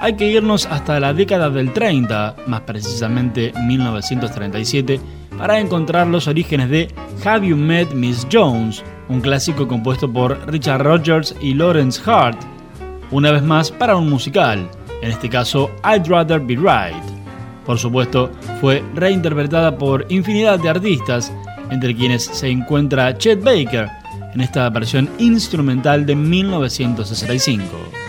hay 0.00 0.14
que 0.14 0.30
irnos 0.30 0.64
hasta 0.64 0.98
la 0.98 1.12
década 1.12 1.50
del 1.50 1.70
30, 1.74 2.36
más 2.46 2.62
precisamente 2.62 3.52
1937, 3.66 5.00
para 5.36 5.60
encontrar 5.60 6.06
los 6.06 6.26
orígenes 6.26 6.70
de 6.70 6.88
Have 7.26 7.46
You 7.46 7.58
Met 7.58 7.92
Miss 7.92 8.26
Jones, 8.32 8.82
un 9.10 9.20
clásico 9.20 9.68
compuesto 9.68 10.10
por 10.10 10.50
Richard 10.50 10.82
Rogers 10.82 11.36
y 11.42 11.52
Lawrence 11.52 12.00
Hart, 12.10 12.38
una 13.10 13.30
vez 13.30 13.42
más 13.42 13.70
para 13.70 13.94
un 13.94 14.08
musical, 14.08 14.66
en 15.02 15.10
este 15.10 15.28
caso 15.28 15.70
I'd 15.84 16.08
Rather 16.08 16.40
Be 16.40 16.56
Right. 16.56 17.04
Por 17.66 17.78
supuesto, 17.78 18.30
fue 18.62 18.82
reinterpretada 18.94 19.76
por 19.76 20.06
infinidad 20.08 20.58
de 20.58 20.70
artistas, 20.70 21.30
entre 21.70 21.94
quienes 21.94 22.24
se 22.24 22.48
encuentra 22.48 23.18
Chet 23.18 23.44
Baker, 23.44 23.90
en 24.34 24.40
esta 24.40 24.68
versión 24.70 25.08
instrumental 25.18 26.06
de 26.06 26.14
1965. 26.14 28.03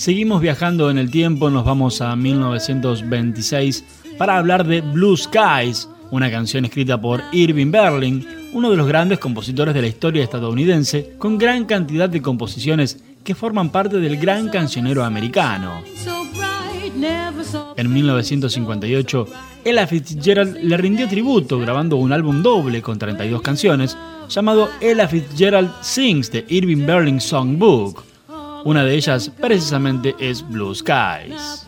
Seguimos 0.00 0.40
viajando 0.40 0.90
en 0.90 0.96
el 0.96 1.10
tiempo, 1.10 1.50
nos 1.50 1.66
vamos 1.66 2.00
a 2.00 2.16
1926 2.16 3.84
para 4.16 4.38
hablar 4.38 4.66
de 4.66 4.80
Blue 4.80 5.14
Skies, 5.14 5.90
una 6.10 6.30
canción 6.30 6.64
escrita 6.64 6.98
por 6.98 7.20
Irving 7.32 7.70
Berlin, 7.70 8.26
uno 8.54 8.70
de 8.70 8.78
los 8.78 8.86
grandes 8.86 9.18
compositores 9.18 9.74
de 9.74 9.82
la 9.82 9.88
historia 9.88 10.24
estadounidense, 10.24 11.16
con 11.18 11.36
gran 11.36 11.66
cantidad 11.66 12.08
de 12.08 12.22
composiciones 12.22 12.98
que 13.22 13.34
forman 13.34 13.68
parte 13.68 13.98
del 13.98 14.16
gran 14.16 14.48
cancionero 14.48 15.04
americano. 15.04 15.82
En 17.76 17.92
1958, 17.92 19.26
Ella 19.66 19.86
Fitzgerald 19.86 20.56
le 20.62 20.78
rindió 20.78 21.08
tributo 21.08 21.58
grabando 21.58 21.96
un 21.96 22.14
álbum 22.14 22.42
doble 22.42 22.80
con 22.80 22.98
32 22.98 23.42
canciones 23.42 23.98
llamado 24.30 24.70
Ella 24.80 25.06
Fitzgerald 25.06 25.70
Sings 25.82 26.30
The 26.30 26.46
Irving 26.48 26.86
Berlin 26.86 27.20
Songbook. 27.20 28.09
Una 28.64 28.84
de 28.84 28.94
ellas 28.94 29.30
precisamente 29.40 30.14
es 30.18 30.46
Blue 30.46 30.74
Skies. 30.74 31.66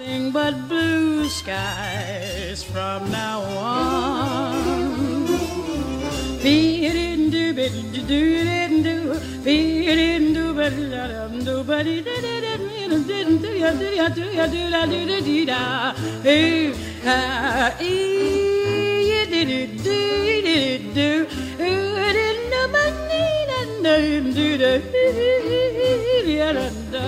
name 23.83 24.33
do 24.33 24.57
the 24.59 24.73
yalanda 26.39 27.05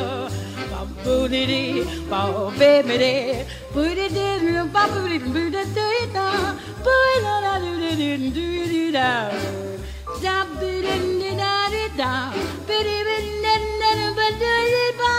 boodity 1.04 1.84
bow 2.10 2.50
baby 2.58 3.44
boodity 3.74 4.26
bow 4.74 4.86
boodity 4.94 5.28
boodity 5.34 5.88
da 6.16 6.26
boy 6.86 7.12
la 7.24 7.34
la 7.44 7.54
do 7.64 7.72
do 7.82 7.90
do 8.00 8.10
do 8.36 8.46
do 8.72 8.82
da 8.96 9.08
da 10.24 10.36
boodity 10.58 11.30
da 11.42 11.52
da 11.74 11.84
da 12.00 12.12
bitty 12.68 12.98
bitty 13.08 13.32
da 13.44 13.54
da 13.80 13.90
da 14.00 14.08
ba 14.18 14.26
do 14.42 14.54
do 14.74 14.84
ba 15.00 15.12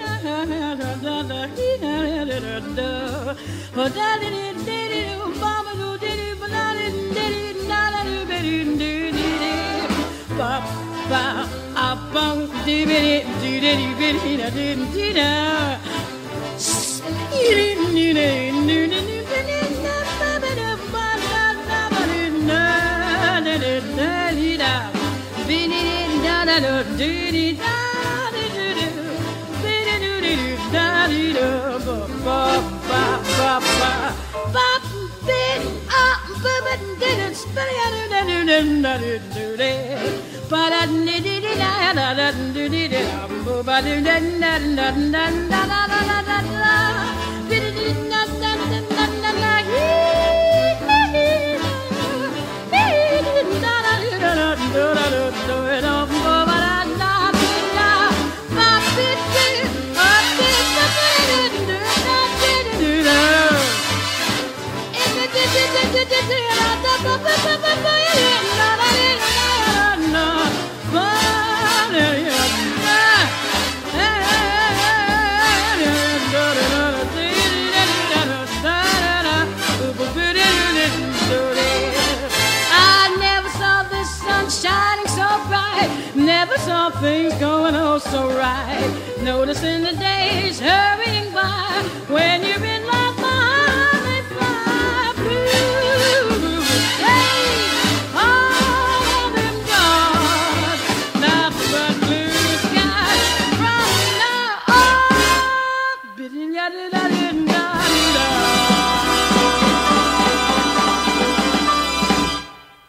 da 0.00 0.34
da 0.50 0.90
da 1.04 1.16
da 1.18 1.18
da 1.18 1.40
da 1.42 1.90
da 2.76 2.88
da 3.76 3.94
da 3.94 4.40
da 4.56 4.61
ba 11.12 11.24
a 11.86 11.88
bong 12.12 12.40
dee 12.64 12.84
biddy 12.88 13.16
dee 13.42 13.60
dee 13.64 13.92
biddy 14.00 14.32
da 14.40 14.48
dee 14.56 14.74
dee 14.94 15.12
da. 15.18 15.30
Bop, 32.24 32.64
bop, 32.88 33.22
bop, 33.38 33.64
bop, 33.80 34.02
da 40.52 40.86
da 44.76 44.90
da 45.12 45.52
Going 87.02 87.74
so 87.98 88.28
right. 88.28 89.18
Noticing 89.24 89.82
the 89.82 89.92
days 89.92 90.60
hurrying 90.60 91.32
by 91.32 91.82
when 92.06 92.44
you're 92.44 92.64
in 92.64 92.86
love. 92.86 93.16
my 93.18 94.00
they 94.04 94.22
blue. 95.16 95.52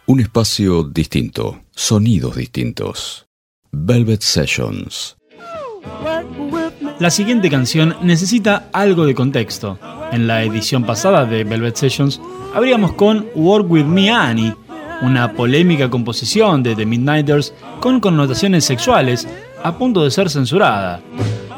Un 0.06 0.20
espacio 0.20 0.84
distinto, 0.84 1.64
sonidos 1.76 2.36
distintos. 2.36 3.23
Velvet 3.76 4.22
Sessions. 4.22 5.18
La 7.00 7.10
siguiente 7.10 7.50
canción 7.50 7.96
necesita 8.04 8.70
algo 8.72 9.06
de 9.06 9.16
contexto. 9.16 9.80
En 10.12 10.28
la 10.28 10.44
edición 10.44 10.84
pasada 10.84 11.26
de 11.26 11.44
Velvet 11.44 11.76
Sessions 11.76 12.22
abríamos 12.54 12.94
con 12.94 13.26
Work 13.34 13.70
With 13.70 13.86
Me 13.86 14.12
Annie, 14.12 14.54
una 15.02 15.34
polémica 15.34 15.90
composición 15.90 16.62
de 16.62 16.76
The 16.76 16.86
Midnighters 16.86 17.54
con 17.80 18.00
connotaciones 18.00 18.64
sexuales 18.64 19.28
a 19.64 19.76
punto 19.76 20.04
de 20.04 20.12
ser 20.12 20.30
censurada. 20.30 21.02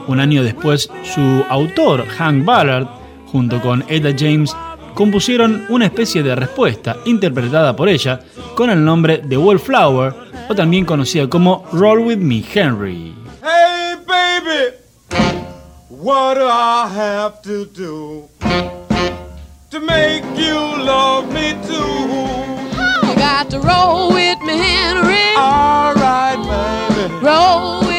Un 0.07 0.21
año 0.21 0.41
después, 0.41 0.89
su 1.03 1.43
autor, 1.49 2.07
Hank 2.07 2.45
Ballard, 2.45 2.87
junto 3.25 3.59
con 3.59 3.83
Etta 3.89 4.15
James, 4.17 4.55
compusieron 4.93 5.65
una 5.67 5.85
especie 5.85 6.23
de 6.23 6.35
respuesta 6.35 6.95
interpretada 7.05 7.75
por 7.75 7.89
ella 7.89 8.21
con 8.55 8.69
el 8.69 8.83
nombre 8.83 9.17
de 9.17 9.37
Wallflower, 9.37 10.24
o 10.47 10.55
también 10.55 10.85
conocida 10.85 11.27
como 11.27 11.65
Roll 11.71 11.99
With 11.99 12.17
Me 12.19 12.41
Henry. 12.41 13.13
Hey, 13.41 13.95
baby, 14.05 14.75
what 15.89 16.35
do 16.35 16.45
I 16.47 16.87
have 16.93 17.41
to 17.43 17.65
do 17.65 18.29
to 19.71 19.79
make 19.79 20.23
you 20.35 20.55
love 20.83 21.31
me 21.33 21.53
too? 21.65 23.07
You 23.07 23.15
got 23.15 23.49
to 23.51 23.59
roll 23.59 24.13
with 24.13 24.39
me, 24.41 24.57
Henry. 24.57 25.35
All 25.37 25.93
right, 25.95 26.37
baby. 26.37 27.13
Roll 27.25 27.79
with 27.81 27.94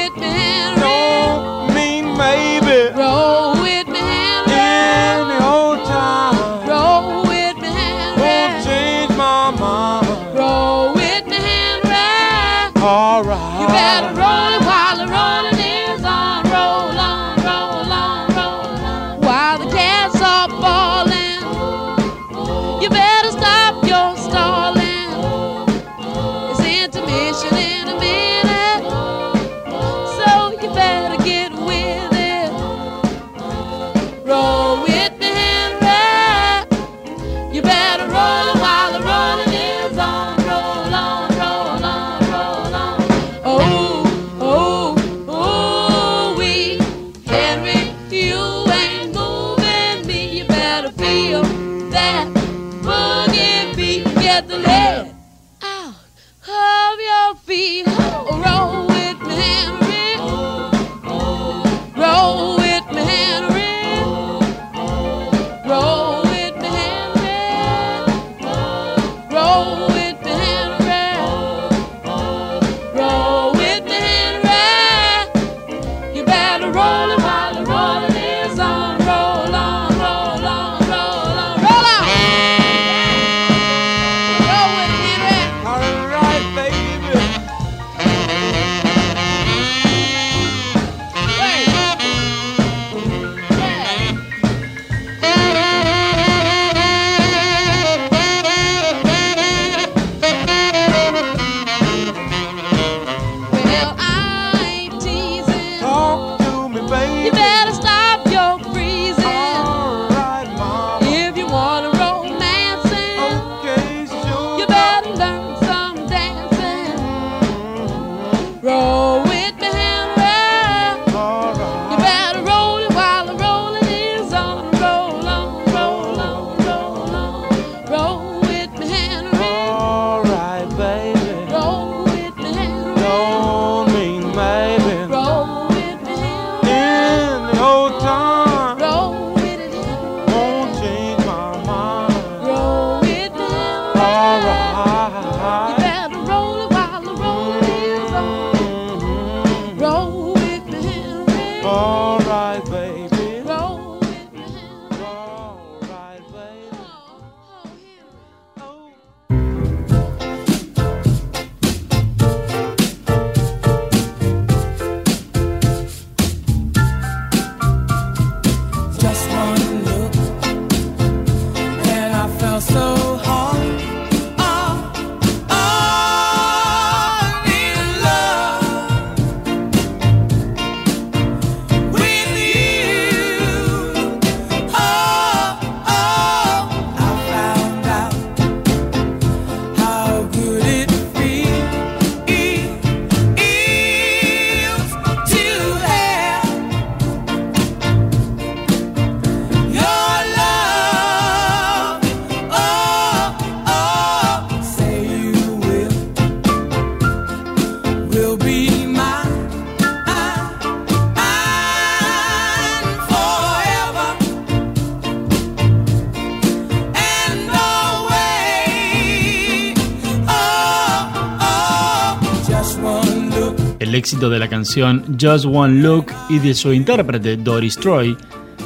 éxito 224.07 224.31
de 224.31 224.39
la 224.39 224.47
canción 224.47 225.03
Just 225.21 225.47
One 225.47 225.83
Look 225.83 226.07
y 226.29 226.39
de 226.39 226.55
su 226.55 226.73
intérprete 226.73 227.37
Doris 227.39 227.77
Troy 227.77 228.17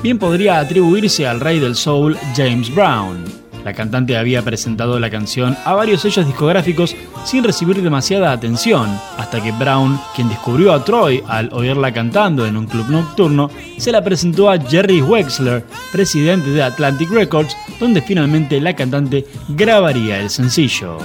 bien 0.02 0.18
podría 0.18 0.60
atribuirse 0.60 1.26
al 1.26 1.40
rey 1.40 1.58
del 1.58 1.76
soul 1.76 2.14
James 2.36 2.70
Brown. 2.74 3.24
La 3.64 3.72
cantante 3.72 4.18
había 4.18 4.42
presentado 4.42 5.00
la 5.00 5.08
canción 5.08 5.56
a 5.64 5.72
varios 5.72 6.02
sellos 6.02 6.26
discográficos 6.26 6.94
sin 7.24 7.42
recibir 7.42 7.80
demasiada 7.80 8.32
atención, 8.32 8.90
hasta 9.16 9.42
que 9.42 9.52
Brown, 9.52 9.98
quien 10.14 10.28
descubrió 10.28 10.74
a 10.74 10.84
Troy 10.84 11.22
al 11.26 11.48
oírla 11.54 11.90
cantando 11.90 12.44
en 12.44 12.58
un 12.58 12.66
club 12.66 12.90
nocturno, 12.90 13.50
se 13.78 13.92
la 13.92 14.04
presentó 14.04 14.50
a 14.50 14.60
Jerry 14.60 15.00
Wexler, 15.00 15.64
presidente 15.90 16.50
de 16.50 16.62
Atlantic 16.62 17.08
Records, 17.08 17.56
donde 17.78 18.02
finalmente 18.02 18.60
la 18.60 18.76
cantante 18.76 19.24
grabaría 19.48 20.20
el 20.20 20.28
sencillo. 20.28 20.98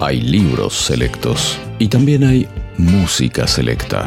Hay 0.00 0.20
libros 0.20 0.74
selectos 0.74 1.58
y 1.78 1.88
también 1.88 2.22
hay 2.24 2.46
música 2.76 3.46
selecta. 3.46 4.06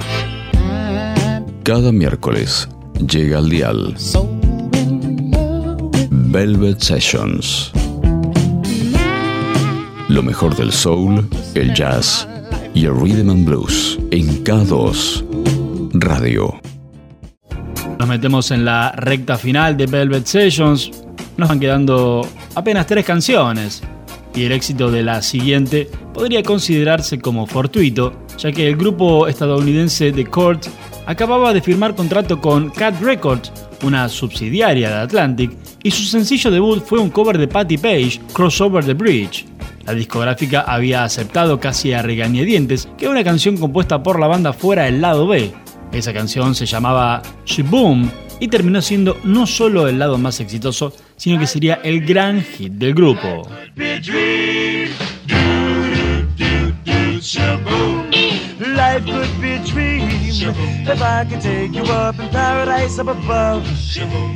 Cada 1.64 1.92
miércoles 1.92 2.70
llega 3.08 3.40
al 3.40 3.50
dial 3.50 3.96
Velvet 6.12 6.80
Sessions. 6.80 7.72
Lo 10.10 10.22
mejor 10.22 10.56
del 10.56 10.72
soul, 10.72 11.28
el 11.56 11.74
jazz 11.74 12.28
y 12.76 12.86
el 12.86 12.96
rhythm 12.96 13.30
and 13.32 13.46
blues 13.46 13.98
en 14.12 14.44
K2 14.44 15.24
Radio. 15.94 16.60
Nos 17.98 18.08
metemos 18.08 18.52
en 18.52 18.64
la 18.64 18.92
recta 18.92 19.38
final 19.38 19.76
de 19.76 19.88
Velvet 19.88 20.26
Sessions. 20.28 20.92
Nos 21.38 21.50
van 21.50 21.60
quedando 21.60 22.28
apenas 22.54 22.86
tres 22.86 23.06
canciones 23.06 23.82
y 24.36 24.44
el 24.44 24.52
éxito 24.52 24.92
de 24.92 25.04
la 25.04 25.22
siguiente 25.22 25.90
podría 26.14 26.44
considerarse 26.44 27.20
como 27.20 27.48
fortuito, 27.48 28.14
ya 28.38 28.52
que 28.52 28.68
el 28.68 28.76
grupo 28.76 29.28
estadounidense 29.28 30.12
The 30.12 30.26
Court 30.26 30.68
acababa 31.06 31.54
de 31.54 31.62
firmar 31.62 31.96
contrato 31.96 32.42
con 32.42 32.70
Cat 32.70 33.02
Records, 33.02 33.52
una 33.84 34.10
subsidiaria 34.10 34.90
de 34.90 34.96
Atlantic, 34.96 35.52
y 35.84 35.92
su 35.92 36.04
sencillo 36.04 36.52
debut 36.52 36.84
fue 36.84 37.00
un 37.00 37.10
cover 37.10 37.38
de 37.38 37.48
Patti 37.48 37.78
Page, 37.78 38.20
Crossover 38.34 38.84
the 38.84 38.94
Bridge. 38.94 39.46
La 39.86 39.94
discográfica 39.94 40.62
había 40.62 41.04
aceptado 41.04 41.60
casi 41.60 41.94
a 41.94 42.02
regañadientes 42.02 42.90
que 42.98 43.08
una 43.08 43.24
canción 43.24 43.56
compuesta 43.58 44.02
por 44.02 44.20
la 44.20 44.28
banda 44.28 44.52
fuera 44.52 44.88
el 44.88 45.00
lado 45.00 45.28
B. 45.28 45.54
Esa 45.92 46.12
canción 46.12 46.56
se 46.56 46.66
llamaba 46.66 47.22
Boom 47.70 48.10
y 48.40 48.48
terminó 48.48 48.82
siendo 48.82 49.18
no 49.24 49.46
solo 49.46 49.88
el 49.88 50.00
lado 50.00 50.18
más 50.18 50.40
exitoso, 50.40 50.92
sino 51.18 51.40
que 51.40 51.48
sería 51.48 51.80
el 51.84 52.06
gran 52.06 52.42
hit 52.42 52.74
del 52.74 52.94
grupo. 52.94 53.48
Life 58.58 59.06
could 59.06 59.42
be 59.42 59.54
a 59.54 59.60
dream 59.66 60.10
if 60.88 61.02
I 61.02 61.26
could 61.26 61.42
take 61.42 61.74
you 61.74 61.84
up 61.84 62.20
in 62.20 62.30
paradise 62.30 63.00
up 63.00 63.08
above. 63.08 63.64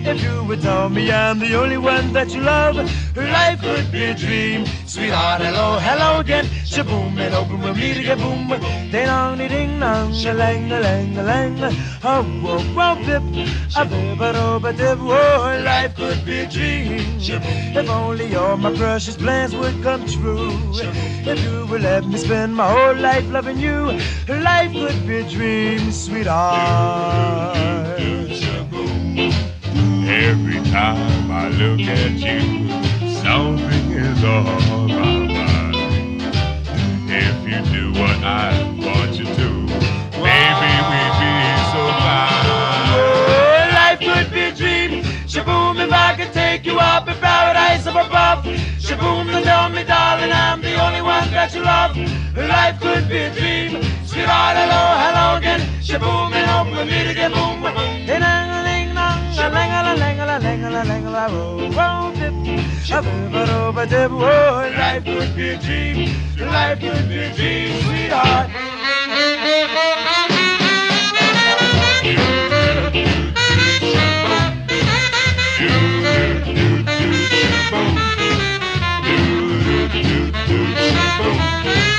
If 0.05 0.23
you 0.23 0.43
would 0.45 0.61
tell 0.61 0.89
me 0.89 1.11
I'm 1.11 1.39
the 1.39 1.55
only 1.55 1.77
one 1.77 2.13
that 2.13 2.33
you 2.33 2.41
love, 2.41 2.75
life 3.15 3.61
could 3.61 3.91
be 3.91 4.05
a 4.05 4.13
dream. 4.15 4.65
Sweetheart, 4.85 5.41
hello, 5.41 5.77
hello 5.79 6.19
again. 6.19 6.45
Shaboom, 6.69 7.17
and 7.17 7.33
open 7.33 7.61
with 7.61 7.77
me 7.77 7.95
to 7.95 8.03
get 8.03 8.19
boom. 8.19 8.47
Ding 8.91 9.07
dong, 9.07 9.39
ding 9.39 9.79
dong, 9.79 10.13
a 10.13 10.33
lang, 10.33 10.71
a 10.71 10.79
lang, 10.79 11.17
a 11.17 11.23
lang. 11.23 11.57
Oh, 12.03 12.21
whoa, 12.43 12.59
whoa, 12.77 12.95
dip, 13.03 13.23
a 13.75 13.85
bip, 13.85 14.21
a 14.21 14.33
do, 14.33 14.67
a 14.67 14.73
dip. 14.73 14.99
Oh, 14.99 15.61
life 15.65 15.95
could 15.95 16.23
be 16.23 16.41
a 16.41 16.47
dream. 16.47 17.17
If 17.19 17.89
only 17.89 18.35
all 18.35 18.55
my 18.55 18.71
precious 18.75 19.17
plans 19.17 19.55
would 19.55 19.81
come 19.81 20.05
true. 20.05 20.51
If 21.25 21.43
you 21.43 21.65
would 21.71 21.81
let 21.81 22.05
me 22.05 22.19
spend 22.19 22.55
my 22.55 22.69
whole 22.71 22.95
life 22.95 23.27
loving 23.31 23.57
you, 23.57 23.99
life 24.27 24.71
could 24.71 25.07
be 25.07 25.17
a 25.17 25.23
dream, 25.27 25.91
sweetheart. 25.91 27.57
Every 30.07 30.61
time 30.69 31.31
I 31.31 31.49
look 31.49 31.79
at 31.81 32.11
you, 32.11 32.69
something 33.23 33.91
is 33.91 34.21
mind. 34.21 35.18
If 37.21 37.37
you 37.43 37.59
do 37.73 37.91
what 37.99 38.17
I 38.23 38.55
want 38.79 39.11
you 39.19 39.25
to, 39.25 39.47
baby, 40.23 40.71
we'd 40.89 41.15
be 41.19 41.33
so 41.73 41.81
fine. 41.99 42.47
Oh, 42.95 43.69
life 43.75 43.99
could 43.99 44.31
be 44.31 44.43
a 44.43 44.55
dream. 44.55 45.03
Shaboom, 45.27 45.83
if 45.83 45.91
I 45.91 46.15
could 46.15 46.31
take 46.31 46.65
you 46.65 46.79
up 46.79 47.09
in 47.09 47.15
paradise 47.15 47.85
up 47.87 47.95
above. 48.07 48.45
Shaboom, 48.79 49.27
and 49.35 49.43
tell 49.43 49.67
me, 49.67 49.83
darling, 49.83 50.31
I'm 50.31 50.61
the 50.61 50.75
only 50.81 51.01
one 51.01 51.29
that 51.31 51.53
you 51.53 51.61
love. 51.61 51.97
Life 52.37 52.79
could 52.79 53.09
be 53.09 53.17
a 53.17 53.31
dream. 53.33 53.83
Sweetheart, 54.05 54.55
hello, 54.55 54.81
hello 55.03 55.37
again. 55.39 55.59
Shaboom, 55.83 56.31
and 56.31 56.49
hope 56.49 56.73
for 56.73 56.85
me 56.85 57.03
to 57.03 57.13
get 57.13 57.33
boom. 57.33 57.61
Ding 58.07 58.23
Lang 59.49 59.71
a 59.71 59.95
langala 59.97 60.37
langala 60.39 61.23
won't 61.75 62.17
lang 62.19 62.33
A 62.91 63.01
booba 63.01 63.85
dib, 63.87 64.11
oh, 64.11 64.69
life 64.77 65.03
could 65.05 65.35
be 65.35 65.49
a 65.49 65.57
dream, 65.57 66.09
life 66.39 66.79
could 66.79 67.07
be 67.07 67.17
a 67.19 67.33
dream, 67.35 67.81
sweetheart. 67.83 68.49
Boom. 81.21 81.98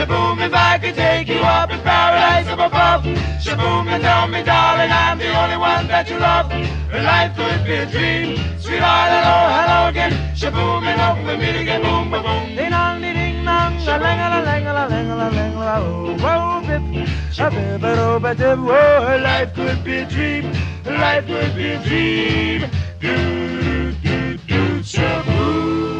Shaboom, 0.00 0.40
if 0.40 0.54
I 0.54 0.78
could 0.78 0.94
take 0.94 1.28
you 1.28 1.40
up 1.40 1.70
in 1.70 1.78
paradise 1.80 2.46
up 2.48 2.58
above. 2.58 3.04
Shaboom, 3.44 3.86
and 3.86 4.02
tell 4.02 4.28
me, 4.28 4.42
darling, 4.42 4.90
I'm 4.90 5.18
the 5.18 5.28
only 5.28 5.58
one 5.58 5.88
that 5.88 6.08
you 6.08 6.18
love. 6.18 6.48
Life 6.90 7.36
could 7.36 7.62
be 7.66 7.74
a 7.74 7.84
dream. 7.84 8.38
Sweetheart, 8.58 9.10
hello, 9.12 9.36
hello 9.60 9.88
again. 9.90 10.12
Shaboom, 10.34 10.84
and 10.88 10.98
hope 10.98 11.18
for 11.26 11.36
me 11.36 11.52
to 11.52 11.64
get 11.64 11.82
boom, 11.82 12.10
boom, 12.10 12.22
boom. 12.22 12.56
Ding 12.56 12.70
dong, 12.70 13.02
ding 13.02 13.12
ding 13.12 13.44
dong, 13.44 13.76
a 13.76 13.98
lang 14.00 14.20
a 14.24 14.40
lang 14.40 14.66
a 14.66 14.72
lang 14.72 15.10
a 15.10 15.16
lang 15.16 15.54
a 15.54 15.76
oh, 15.84 16.16
oh, 16.18 16.60
bip, 16.64 16.80
a 17.38 17.50
bip, 17.50 17.82
a 17.84 17.94
do, 17.94 18.20
ba 18.20 18.34
dip. 18.34 18.58
Oh, 18.58 19.20
life 19.22 19.52
could 19.52 19.84
be 19.84 19.98
a 19.98 20.06
dream. 20.06 20.50
Life 20.86 21.26
could 21.26 21.54
be 21.54 21.72
a 21.72 21.78
dream. 21.84 22.60
Do, 23.00 23.92
do, 24.00 24.38
do, 24.48 24.80
shaboom. 24.80 25.99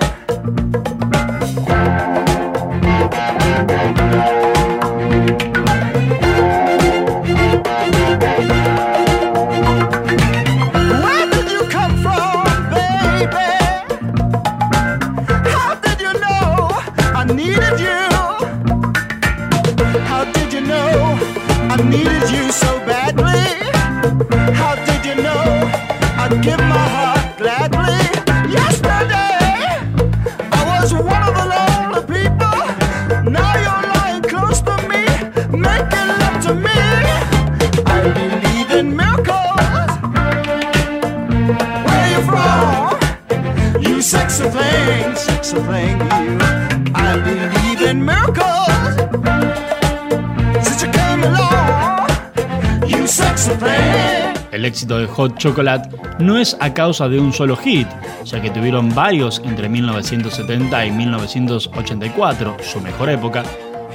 El 54.61 54.65
éxito 54.65 54.99
de 54.99 55.07
Hot 55.07 55.39
Chocolate 55.39 55.89
no 56.19 56.37
es 56.37 56.55
a 56.59 56.71
causa 56.71 57.09
de 57.09 57.19
un 57.19 57.33
solo 57.33 57.57
hit, 57.57 57.87
ya 58.23 58.39
que 58.39 58.51
tuvieron 58.51 58.93
varios 58.93 59.41
entre 59.43 59.67
1970 59.67 60.85
y 60.85 60.91
1984, 60.91 62.57
su 62.61 62.79
mejor 62.79 63.09
época, 63.09 63.41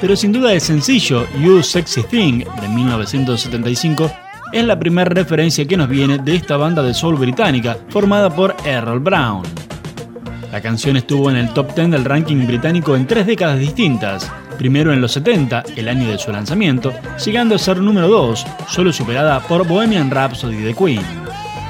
pero 0.01 0.17
sin 0.17 0.33
duda 0.33 0.53
el 0.53 0.61
sencillo 0.61 1.25
You 1.41 1.63
Sexy 1.63 2.03
Thing 2.03 2.39
de 2.61 2.69
1975 2.69 4.11
es 4.53 4.65
la 4.65 4.77
primera 4.77 5.09
referencia 5.09 5.65
que 5.69 5.77
nos 5.77 5.89
viene 5.89 6.19
de 6.19 6.35
esta 6.35 6.57
banda 6.57 6.83
de 6.83 6.95
soul 6.95 7.15
británica 7.15 7.77
formada 7.89 8.29
por 8.29 8.57
Errol 8.65 8.99
Brown. 8.99 9.45
La 10.51 10.61
canción 10.61 10.97
estuvo 10.97 11.31
en 11.31 11.37
el 11.37 11.51
top 11.51 11.77
10 11.77 11.93
del 11.93 12.05
ranking 12.05 12.45
británico 12.45 12.97
en 12.97 13.07
tres 13.07 13.25
décadas 13.29 13.61
distintas, 13.61 14.29
primero 14.57 14.93
en 14.93 15.01
los 15.01 15.13
70, 15.13 15.65
el 15.77 15.89
año 15.89 16.09
de 16.09 16.19
su 16.19 16.33
lanzamiento, 16.33 16.93
llegando 17.25 17.55
a 17.55 17.59
ser 17.59 17.79
número 17.79 18.09
2, 18.09 18.47
solo 18.69 18.93
superada 18.93 19.41
por 19.41 19.67
Bohemian 19.67 20.11
Rhapsody 20.11 20.57
de 20.57 20.75
Queen. 20.75 21.03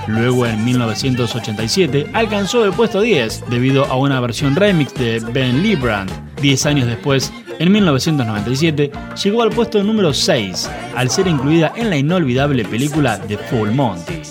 Luego 0.07 0.47
en 0.47 0.64
1987 0.64 2.11
alcanzó 2.12 2.64
el 2.64 2.72
puesto 2.72 3.01
10 3.01 3.45
debido 3.51 3.84
a 3.87 3.97
una 3.97 4.20
versión 4.20 4.55
remix 4.55 4.95
de 4.95 5.20
Ben 5.32 5.62
Librand. 5.62 6.11
10 6.41 6.66
años 6.66 6.87
después, 6.87 7.32
en 7.59 7.72
1997, 7.72 8.93
llegó 9.22 9.43
al 9.43 9.51
puesto 9.51 9.82
número 9.82 10.12
6 10.12 10.70
al 10.95 11.11
ser 11.11 11.26
incluida 11.26 11.72
en 11.74 11.91
la 11.91 11.97
inolvidable 11.97 12.64
película 12.64 13.18
The 13.26 13.39
Full 13.39 13.70
Monty. 13.70 14.22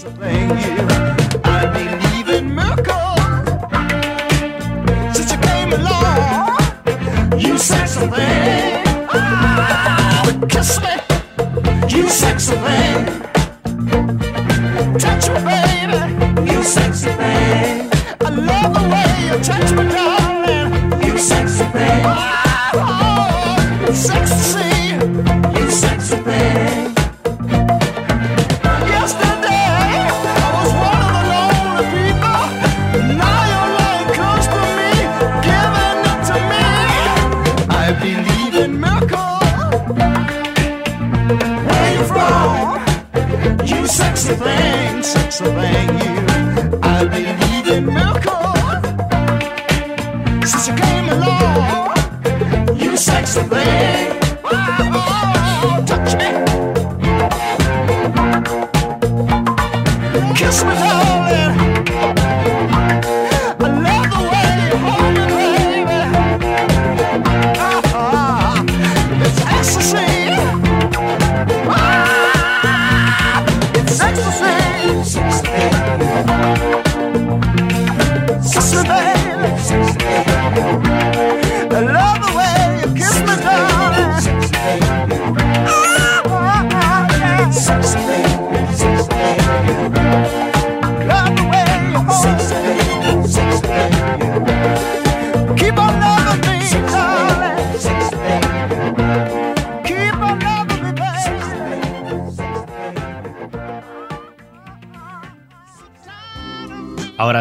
Sexy. 8.12 8.84
Ah, 9.10 10.24
you 11.90 12.10
sexy. 12.10 12.56
Touch 15.00 15.30
me, 15.30 15.40
baby, 15.46 16.52
you 16.52 16.64
sexy. 16.64 17.10
I 17.10 18.30
love 18.30 18.74
the 18.74 18.82
way 18.92 19.12
you 19.28 19.38
touch 19.44 19.72
me, 19.72 19.84
darling. 19.94 20.70
You 21.04 21.18
sexy. 21.18 21.66
Oh, 22.76 23.92
sexy, 23.94 24.75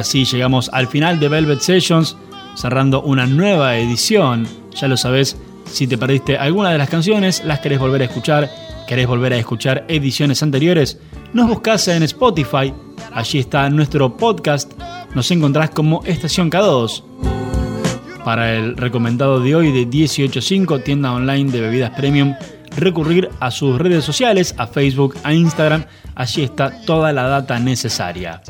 Ahora 0.04 0.10
sí, 0.10 0.26
llegamos 0.26 0.68
al 0.74 0.86
final 0.86 1.18
de 1.18 1.30
Velvet 1.30 1.60
Sessions, 1.60 2.14
cerrando 2.56 3.00
una 3.00 3.26
nueva 3.26 3.78
edición. 3.78 4.46
Ya 4.78 4.86
lo 4.86 4.98
sabes, 4.98 5.34
si 5.64 5.86
te 5.86 5.96
perdiste 5.96 6.36
alguna 6.36 6.70
de 6.72 6.76
las 6.76 6.90
canciones, 6.90 7.42
las 7.42 7.60
querés 7.60 7.78
volver 7.78 8.02
a 8.02 8.04
escuchar, 8.04 8.50
querés 8.86 9.06
volver 9.06 9.32
a 9.32 9.38
escuchar 9.38 9.86
ediciones 9.88 10.42
anteriores, 10.42 10.98
nos 11.32 11.48
buscas 11.48 11.88
en 11.88 12.02
Spotify, 12.02 12.74
allí 13.14 13.38
está 13.38 13.70
nuestro 13.70 14.14
podcast, 14.14 14.74
nos 15.14 15.30
encontrás 15.30 15.70
como 15.70 16.04
Estación 16.04 16.50
K2. 16.50 17.02
Para 18.26 18.52
el 18.52 18.76
recomendado 18.76 19.40
de 19.40 19.56
hoy 19.56 19.72
de 19.72 19.88
18.5, 19.88 20.82
tienda 20.82 21.14
online 21.14 21.50
de 21.50 21.62
bebidas 21.62 21.92
premium, 21.96 22.34
recurrir 22.76 23.30
a 23.40 23.50
sus 23.50 23.78
redes 23.78 24.04
sociales, 24.04 24.54
a 24.58 24.66
Facebook, 24.66 25.16
a 25.22 25.32
Instagram, 25.32 25.86
allí 26.14 26.42
está 26.42 26.82
toda 26.84 27.10
la 27.10 27.22
data 27.22 27.58
necesaria. 27.58 28.42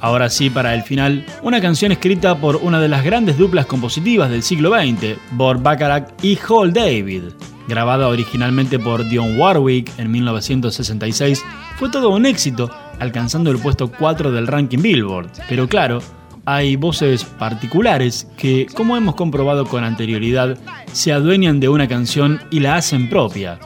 Ahora 0.00 0.30
sí, 0.30 0.48
para 0.48 0.74
el 0.74 0.82
final, 0.82 1.26
una 1.42 1.60
canción 1.60 1.90
escrita 1.90 2.38
por 2.38 2.56
una 2.56 2.80
de 2.80 2.88
las 2.88 3.04
grandes 3.04 3.36
duplas 3.36 3.66
compositivas 3.66 4.30
del 4.30 4.44
siglo 4.44 4.70
XX, 4.70 5.18
Bob 5.32 5.60
Bacharach 5.60 6.12
y 6.22 6.38
Hall 6.48 6.72
David. 6.72 7.24
Grabada 7.66 8.08
originalmente 8.08 8.78
por 8.78 9.08
Dionne 9.08 9.36
Warwick 9.36 9.90
en 9.98 10.10
1966, 10.10 11.44
fue 11.78 11.90
todo 11.90 12.10
un 12.10 12.26
éxito, 12.26 12.70
alcanzando 13.00 13.50
el 13.50 13.58
puesto 13.58 13.90
4 13.90 14.30
del 14.30 14.46
ranking 14.46 14.80
Billboard. 14.80 15.30
Pero 15.48 15.68
claro, 15.68 16.00
hay 16.44 16.76
voces 16.76 17.24
particulares 17.24 18.26
que, 18.38 18.66
como 18.72 18.96
hemos 18.96 19.16
comprobado 19.16 19.66
con 19.66 19.84
anterioridad, 19.84 20.56
se 20.92 21.12
adueñan 21.12 21.60
de 21.60 21.68
una 21.68 21.88
canción 21.88 22.40
y 22.50 22.60
la 22.60 22.76
hacen 22.76 23.10
propia. 23.10 23.58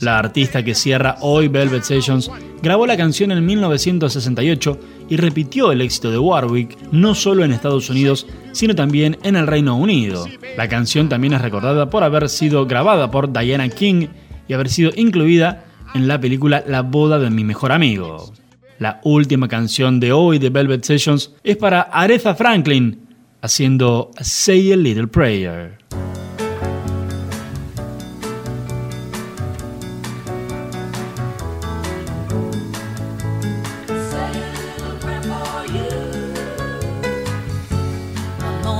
La 0.00 0.18
artista 0.18 0.62
que 0.62 0.74
cierra 0.74 1.16
hoy 1.20 1.48
Velvet 1.48 1.82
Sessions 1.82 2.30
grabó 2.62 2.86
la 2.86 2.96
canción 2.96 3.32
en 3.32 3.44
1968 3.44 4.78
y 5.08 5.16
repitió 5.16 5.72
el 5.72 5.80
éxito 5.80 6.10
de 6.10 6.18
Warwick 6.18 6.76
no 6.92 7.14
solo 7.14 7.44
en 7.44 7.52
Estados 7.52 7.90
Unidos, 7.90 8.26
sino 8.52 8.74
también 8.74 9.18
en 9.24 9.34
el 9.34 9.46
Reino 9.46 9.76
Unido. 9.76 10.26
La 10.56 10.68
canción 10.68 11.08
también 11.08 11.32
es 11.32 11.42
recordada 11.42 11.90
por 11.90 12.04
haber 12.04 12.28
sido 12.28 12.66
grabada 12.66 13.10
por 13.10 13.32
Diana 13.32 13.68
King 13.68 14.06
y 14.46 14.52
haber 14.52 14.68
sido 14.68 14.92
incluida 14.94 15.64
en 15.94 16.06
la 16.06 16.20
película 16.20 16.62
La 16.66 16.82
boda 16.82 17.18
de 17.18 17.30
mi 17.30 17.42
mejor 17.42 17.72
amigo. 17.72 18.32
La 18.78 19.00
última 19.02 19.48
canción 19.48 19.98
de 19.98 20.12
hoy 20.12 20.38
de 20.38 20.50
Velvet 20.50 20.84
Sessions 20.84 21.34
es 21.42 21.56
para 21.56 21.82
Aretha 21.82 22.36
Franklin, 22.36 23.00
haciendo 23.40 24.12
Say 24.20 24.72
a 24.72 24.76
Little 24.76 25.08
Prayer. 25.08 25.78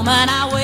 but 0.09 0.30
I 0.30 0.46
was. 0.46 0.57